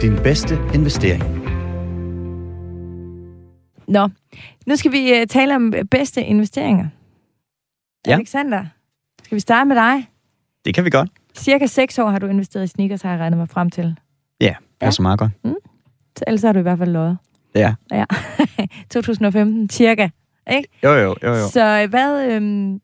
[0.00, 1.22] Din bedste investering.
[3.88, 4.08] Nå,
[4.66, 6.88] nu skal vi uh, tale om bedste investeringer.
[8.06, 8.12] Ja.
[8.12, 8.64] Alexander,
[9.24, 10.08] skal vi starte med dig?
[10.64, 11.10] Det kan vi godt.
[11.34, 13.98] Cirka seks år har du investeret i sneakers, har jeg regnet mig frem til.
[14.40, 14.90] Ja, ja.
[15.00, 15.32] meget godt.
[15.44, 15.54] Mm.
[16.26, 17.18] Ellers har du i hvert fald løjet.
[17.54, 17.74] Ja.
[17.92, 18.04] Ja.
[18.90, 20.08] 2015, cirka.
[20.50, 20.68] Ikke?
[20.84, 21.48] Jo, jo, jo, jo.
[21.48, 22.80] Så hvad, øhm,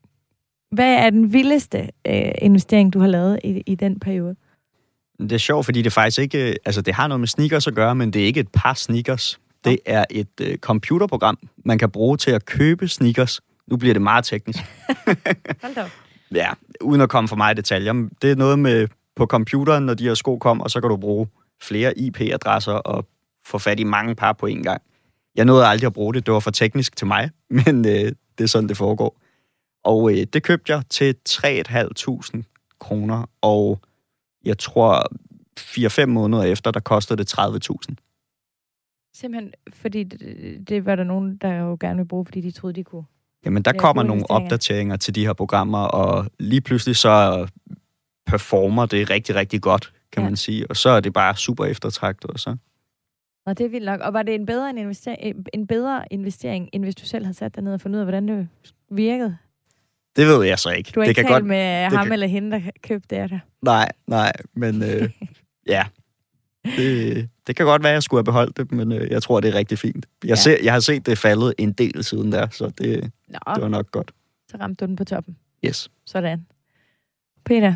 [0.71, 4.35] hvad er den vildeste øh, investering, du har lavet i, i den periode?
[5.19, 6.55] Det er sjovt, fordi det faktisk ikke...
[6.65, 9.39] Altså, det har noget med sneakers at gøre, men det er ikke et par sneakers.
[9.65, 13.41] Det er et øh, computerprogram, man kan bruge til at købe sneakers.
[13.67, 14.59] Nu bliver det meget teknisk.
[15.63, 15.85] Hold da
[16.33, 16.49] Ja,
[16.81, 18.09] uden at komme for meget i detaljer.
[18.21, 21.27] Det er noget med på computeren, når de her sko kommer, så kan du bruge
[21.67, 23.07] flere IP-adresser og
[23.45, 24.81] få fat i mange par på en gang.
[25.35, 27.29] Jeg nåede aldrig at bruge det, det var for teknisk til mig,
[27.65, 29.21] men øh, det er sådan, det foregår.
[29.83, 33.79] Og øh, det købte jeg til 3.500 kroner, og
[34.45, 35.03] jeg tror
[35.59, 37.95] 4-5 måneder efter, der kostede det 30.000.
[39.15, 42.75] Simpelthen, fordi det, det var der nogen, der jo gerne ville bruge, fordi de troede,
[42.75, 43.03] de kunne
[43.45, 47.47] Jamen, der kommer nogle opdateringer til de her programmer, og lige pludselig så
[48.25, 50.29] performer det rigtig, rigtig godt, kan ja.
[50.29, 50.67] man sige.
[50.69, 52.55] Og så er det bare super eftertragtet, og så
[53.45, 54.01] Nå, det er vildt nok.
[54.01, 57.37] Og var det en bedre, en investering, en bedre investering, end hvis du selv havde
[57.37, 58.47] sat dig ned og fundet ud af, hvordan det
[58.91, 59.37] virkede?
[60.15, 60.91] Det ved jeg så ikke.
[60.95, 61.45] Du har det ikke kan talt godt...
[61.45, 63.39] med det ham kan- eller hende, der købte det der.
[63.61, 65.09] Nej, nej, men øh,
[65.67, 65.83] ja.
[66.77, 69.39] Det, det kan godt være, at jeg skulle have beholdt det, men øh, jeg tror,
[69.39, 70.05] det er rigtig fint.
[70.23, 70.35] Jeg, ja.
[70.35, 73.67] ser, jeg har set det faldet en del siden der, så det, Nå, det var
[73.67, 74.11] nok godt.
[74.51, 75.37] så ramte du den på toppen.
[75.65, 75.89] Yes.
[76.05, 76.45] Sådan.
[77.45, 77.75] Peter,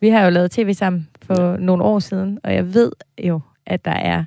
[0.00, 2.92] vi har jo lavet tv sammen for nogle år siden, og jeg ved
[3.24, 4.24] jo, at der er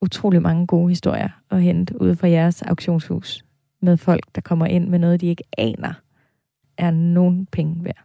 [0.00, 3.44] utrolig mange gode historier at hente ude fra jeres auktionshus
[3.80, 5.92] med folk, der kommer ind med noget, de ikke aner
[6.78, 8.04] er nogen penge værd.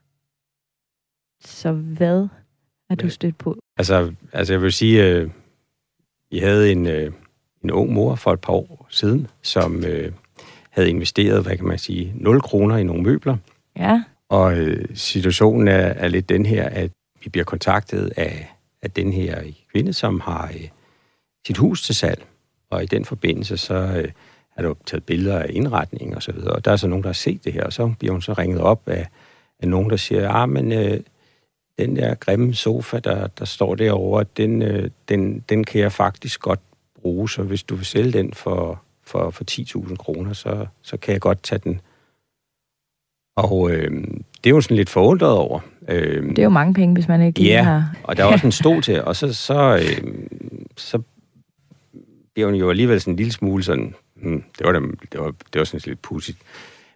[1.42, 2.28] Så hvad
[2.90, 3.10] har du Ja.
[3.10, 3.56] stødt på?
[3.78, 5.30] Altså, altså jeg vil sige, øh,
[6.32, 7.12] vi havde en, øh,
[7.64, 10.12] en ung mor for et par år siden, som øh,
[10.70, 13.38] havde investeret, hvad kan man sige, 0 kroner i nogle møbler.
[13.78, 16.92] Ja, og øh, situationen er, er lidt den her, at
[17.24, 20.68] vi bliver kontaktet af, af den her kvinde, som har øh,
[21.48, 22.26] sit hus til salg.
[22.70, 24.12] Og i den forbindelse, så øh,
[24.58, 26.52] er der taget billeder af indretningen og så videre.
[26.52, 28.34] Og der er så nogen, der har set det her, og så bliver hun så
[28.34, 29.08] ringet op af,
[29.60, 31.00] af nogen, der siger, ah, men øh,
[31.80, 36.42] den der grimme sofa, der, der står derovre, den, øh, den, den kan jeg faktisk
[36.42, 36.60] godt
[37.02, 41.14] bruge, så hvis du vil sælge den for, for, for 10.000 kroner, så, så kan
[41.14, 41.82] jeg godt tage den.
[43.44, 43.92] Og øh,
[44.44, 45.60] det er jo sådan lidt forundret over.
[45.88, 47.64] Øh, det er jo mange penge, hvis man ikke lige Ja.
[47.64, 47.94] har...
[48.04, 50.14] og der er også en stol til, og så, så, øh,
[50.78, 51.02] så
[52.34, 54.80] bliver hun jo alligevel sådan en lille smule sådan, hmm, det var, da,
[55.12, 56.38] det var, det var sådan lidt pudsigt.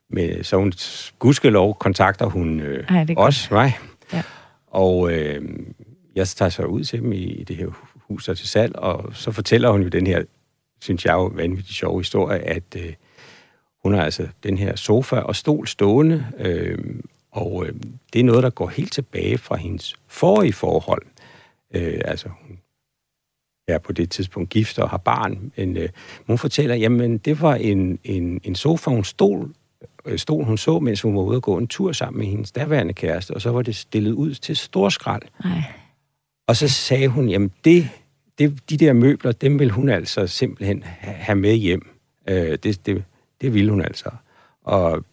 [0.09, 0.73] Men så hun,
[1.19, 3.77] gudskelov, kontakter hun øh, Ej, også mig.
[4.13, 4.21] Ja.
[4.67, 5.41] Og øh,
[6.15, 7.67] jeg tager så ud til dem i, i det her
[8.07, 10.23] hus, der er til salg, og så fortæller hun jo den her,
[10.81, 12.93] synes jeg jo, vanvittig sjove historie, at øh,
[13.83, 16.77] hun har altså den her sofa og stol stående, øh,
[17.31, 17.73] og øh,
[18.13, 21.01] det er noget, der går helt tilbage fra hendes forrige forhold.
[21.75, 22.59] Øh, altså, hun
[23.67, 25.89] er på det tidspunkt gift og har barn, men øh,
[26.27, 29.53] hun fortæller, jamen, det var en, en, en sofa, hun stol,
[30.05, 32.51] øh, stol, hun så, mens hun var ude at gå en tur sammen med hendes
[32.51, 35.21] daværende kæreste, og så var det stillet ud til storskrald.
[35.43, 35.63] Nej.
[36.47, 37.89] Og så sagde hun, jamen det,
[38.39, 41.89] det, de der møbler, dem vil hun altså simpelthen ha- have med hjem.
[42.29, 43.03] Øh, det, det,
[43.43, 44.09] det ville hun altså.
[44.63, 45.03] Og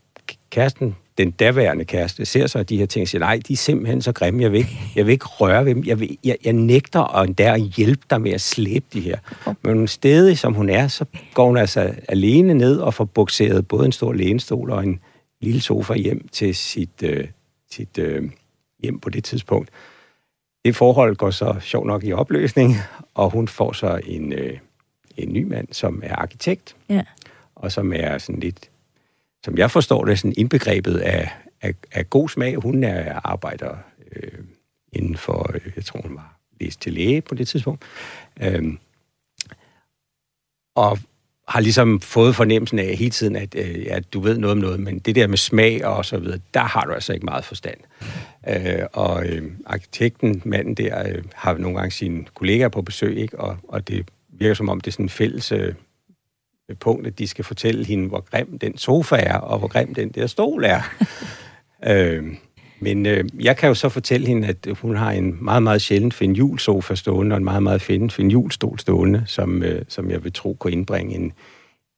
[0.50, 4.02] kæresten, den daværende kæreste, ser så de her ting og siger, nej, de er simpelthen
[4.02, 5.84] så grimme, jeg vil ikke, jeg vil ikke røre ved dem.
[5.86, 9.18] Jeg, vil, jeg, jeg nægter at endda at hjælpe dig med at slæbe de her.
[9.62, 11.04] Men stedig som hun er, så
[11.34, 15.00] går hun altså alene ned og får bukseret både en stor lænestol og en
[15.40, 17.28] lille sofa hjem til sit, øh,
[17.70, 18.30] sit øh,
[18.82, 19.70] hjem på det tidspunkt.
[20.64, 22.74] Det forhold går så sjov nok i opløsning,
[23.14, 24.58] og hun får så en, øh,
[25.16, 27.02] en ny mand, som er arkitekt, Ja
[27.60, 28.70] og som er sådan lidt,
[29.44, 31.30] som jeg forstår det, sådan indbegrebet af,
[31.62, 32.56] af, af god smag.
[32.56, 33.76] Hun er arbejder
[34.12, 34.44] øh,
[34.92, 37.84] inden for, øh, jeg tror hun var læst til læge på det tidspunkt,
[38.42, 38.74] øh,
[40.74, 40.98] og
[41.48, 44.80] har ligesom fået fornemmelsen af hele tiden, at øh, ja, du ved noget om noget,
[44.80, 47.78] men det der med smag og så videre, der har du altså ikke meget forstand.
[48.48, 53.40] Øh, og øh, arkitekten, manden der, øh, har nogle gange sine kollegaer på besøg, ikke?
[53.40, 55.74] Og, og det virker som om, det er sådan en fælles øh,
[56.74, 60.08] punkt, at de skal fortælle hende, hvor grim den sofa er, og hvor grim den
[60.08, 60.80] der stol er.
[61.90, 62.24] øh,
[62.80, 66.14] men øh, jeg kan jo så fortælle hende, at hun har en meget, meget sjældent
[66.14, 70.24] fin sofa stående, og en meget, meget fin fin stol stående, som, øh, som jeg
[70.24, 71.32] vil tro kunne indbringe en,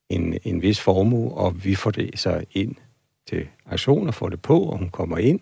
[0.08, 2.74] en, en vis formue, og vi får det så ind
[3.28, 5.40] til aktion og får det på, og hun kommer ind,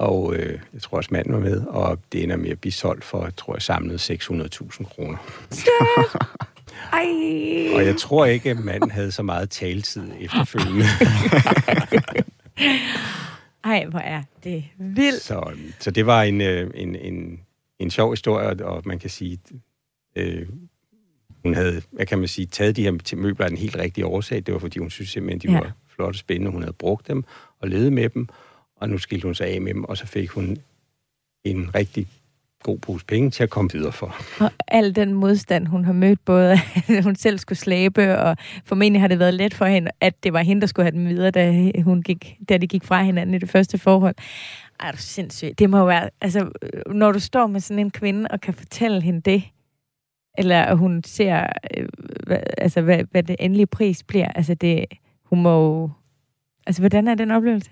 [0.00, 3.04] og øh, jeg tror også manden var med, og det ender med at blive solgt
[3.04, 5.18] for, jeg tror jeg samlet 600.000 kroner.
[6.92, 7.74] Ej.
[7.74, 10.84] Og jeg tror ikke, at manden havde så meget taletid efterfølgende.
[13.64, 15.22] Ej, hvor er det vildt.
[15.22, 17.40] Så, så det var en, øh, en, en,
[17.78, 19.38] en sjov historie, og man kan sige,
[20.16, 20.48] øh,
[21.42, 24.06] hun havde, hvad kan man sige, taget de her til møbler af den helt rigtige
[24.06, 24.42] årsag.
[24.46, 25.60] Det var, fordi hun synes simpelthen, de ja.
[25.60, 26.50] var flotte og spændende.
[26.50, 27.24] Hun havde brugt dem
[27.60, 28.28] og levet med dem,
[28.76, 30.58] og nu skilte hun sig af med dem, og så fik hun
[31.44, 32.08] en rigtig
[32.62, 34.16] god pose penge til at komme videre for.
[34.40, 36.52] Og al den modstand, hun har mødt, både
[36.88, 40.32] at hun selv skulle slæbe, og formentlig har det været let for hende, at det
[40.32, 43.34] var hende, der skulle have den videre, da, hun gik, da de gik fra hinanden
[43.34, 44.14] i det første forhold.
[44.80, 45.58] Ej, det er sindssygt.
[45.58, 46.50] Det må jo være, altså,
[46.86, 49.42] når du står med sådan en kvinde, og kan fortælle hende det,
[50.38, 51.46] eller at hun ser,
[51.76, 51.88] øh,
[52.26, 54.84] hvad, altså, hvad, hvad det endelige pris bliver, altså det,
[55.24, 55.90] hun må jo,
[56.66, 57.70] altså, hvordan er den oplevelse?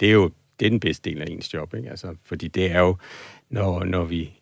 [0.00, 0.30] Det er jo
[0.60, 1.90] det er den bedste del af ens job, ikke?
[1.90, 2.96] Altså, fordi det er jo,
[3.50, 4.40] når, når vi...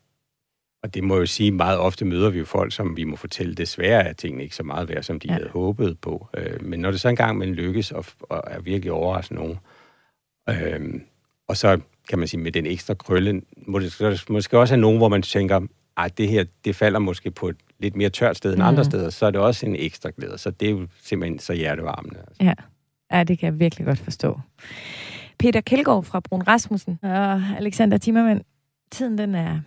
[0.83, 3.15] Og det må jeg jo sige, meget ofte møder vi jo folk, som vi må
[3.15, 5.33] fortælle, desværre er tingene ikke så meget værd, som de Ja.
[5.33, 6.27] havde håbet på.
[6.37, 9.57] Øh, men når det så engang man lykkes og, og er virkelig overrasket nogen,
[10.49, 11.01] øh,
[11.47, 14.97] og så kan man sige, med den ekstra krølle, må det måske også have nogen,
[14.97, 15.61] hvor man tænker,
[15.97, 18.67] at det her, det falder måske på et lidt mere tørt sted end Mm.
[18.67, 20.37] andre steder, så er det også en ekstra glæde.
[20.37, 22.19] Så det er jo simpelthen så hjertevarmende.
[22.27, 22.43] Altså.
[22.43, 22.53] Ja.
[23.17, 24.39] ja, det kan jeg virkelig godt forstå.
[25.39, 28.41] Peter Kjeldgaard fra Brun Rasmussen og Alexander Timmermann.
[28.91, 29.59] Tiden, den er,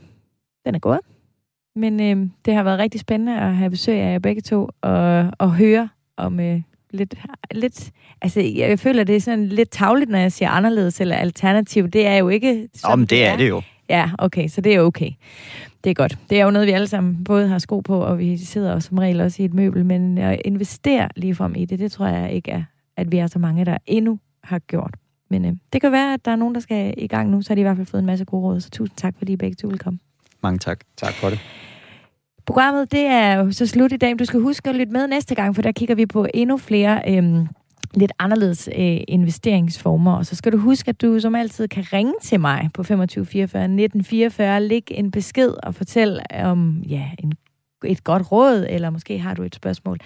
[0.64, 1.00] den er gået.
[1.76, 5.30] Men øh, det har været rigtig spændende at have besøg af jer begge to og,
[5.38, 7.14] og høre om øh, lidt,
[7.50, 7.90] lidt...
[8.22, 11.88] Altså, jeg føler, det er sådan lidt tavligt, når jeg siger anderledes eller alternativ.
[11.88, 12.68] Det er jo ikke...
[12.74, 13.62] sådan, Om det er det jo.
[13.88, 15.10] Ja, okay, så det er okay.
[15.84, 16.18] Det er godt.
[16.30, 18.80] Det er jo noget, vi alle sammen både har sko på, og vi sidder jo
[18.80, 22.32] som regel også i et møbel, men at investere ligefrem i det, det tror jeg
[22.32, 22.62] ikke er,
[22.96, 24.94] at vi er så mange, der endnu har gjort.
[25.28, 27.50] Men øh, det kan være, at der er nogen, der skal i gang nu, så
[27.50, 29.36] har de i hvert fald fået en masse gode råd, så tusind tak, fordi I
[29.36, 29.98] begge to vil komme.
[30.42, 30.80] Mange tak.
[30.96, 31.40] Tak for det.
[32.46, 35.06] Programmet, det er jo så slut i dag, men du skal huske at lytte med
[35.06, 37.46] næste gang, for der kigger vi på endnu flere øhm,
[37.94, 40.16] lidt anderledes øh, investeringsformer.
[40.16, 43.26] Og så skal du huske, at du som altid kan ringe til mig på 25
[43.26, 47.32] 44 19 44, læg en besked og fortæl om ja, en,
[47.84, 49.98] et godt råd, eller måske har du et spørgsmål.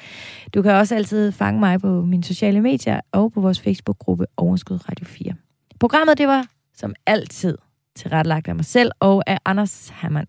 [0.54, 4.88] Du kan også altid fange mig på mine sociale medier og på vores Facebook-gruppe Overskud
[4.88, 5.32] Radio 4.
[5.80, 7.58] Programmet, det var som altid
[7.96, 10.26] tilrettelagt af mig selv og af Anders Hammann.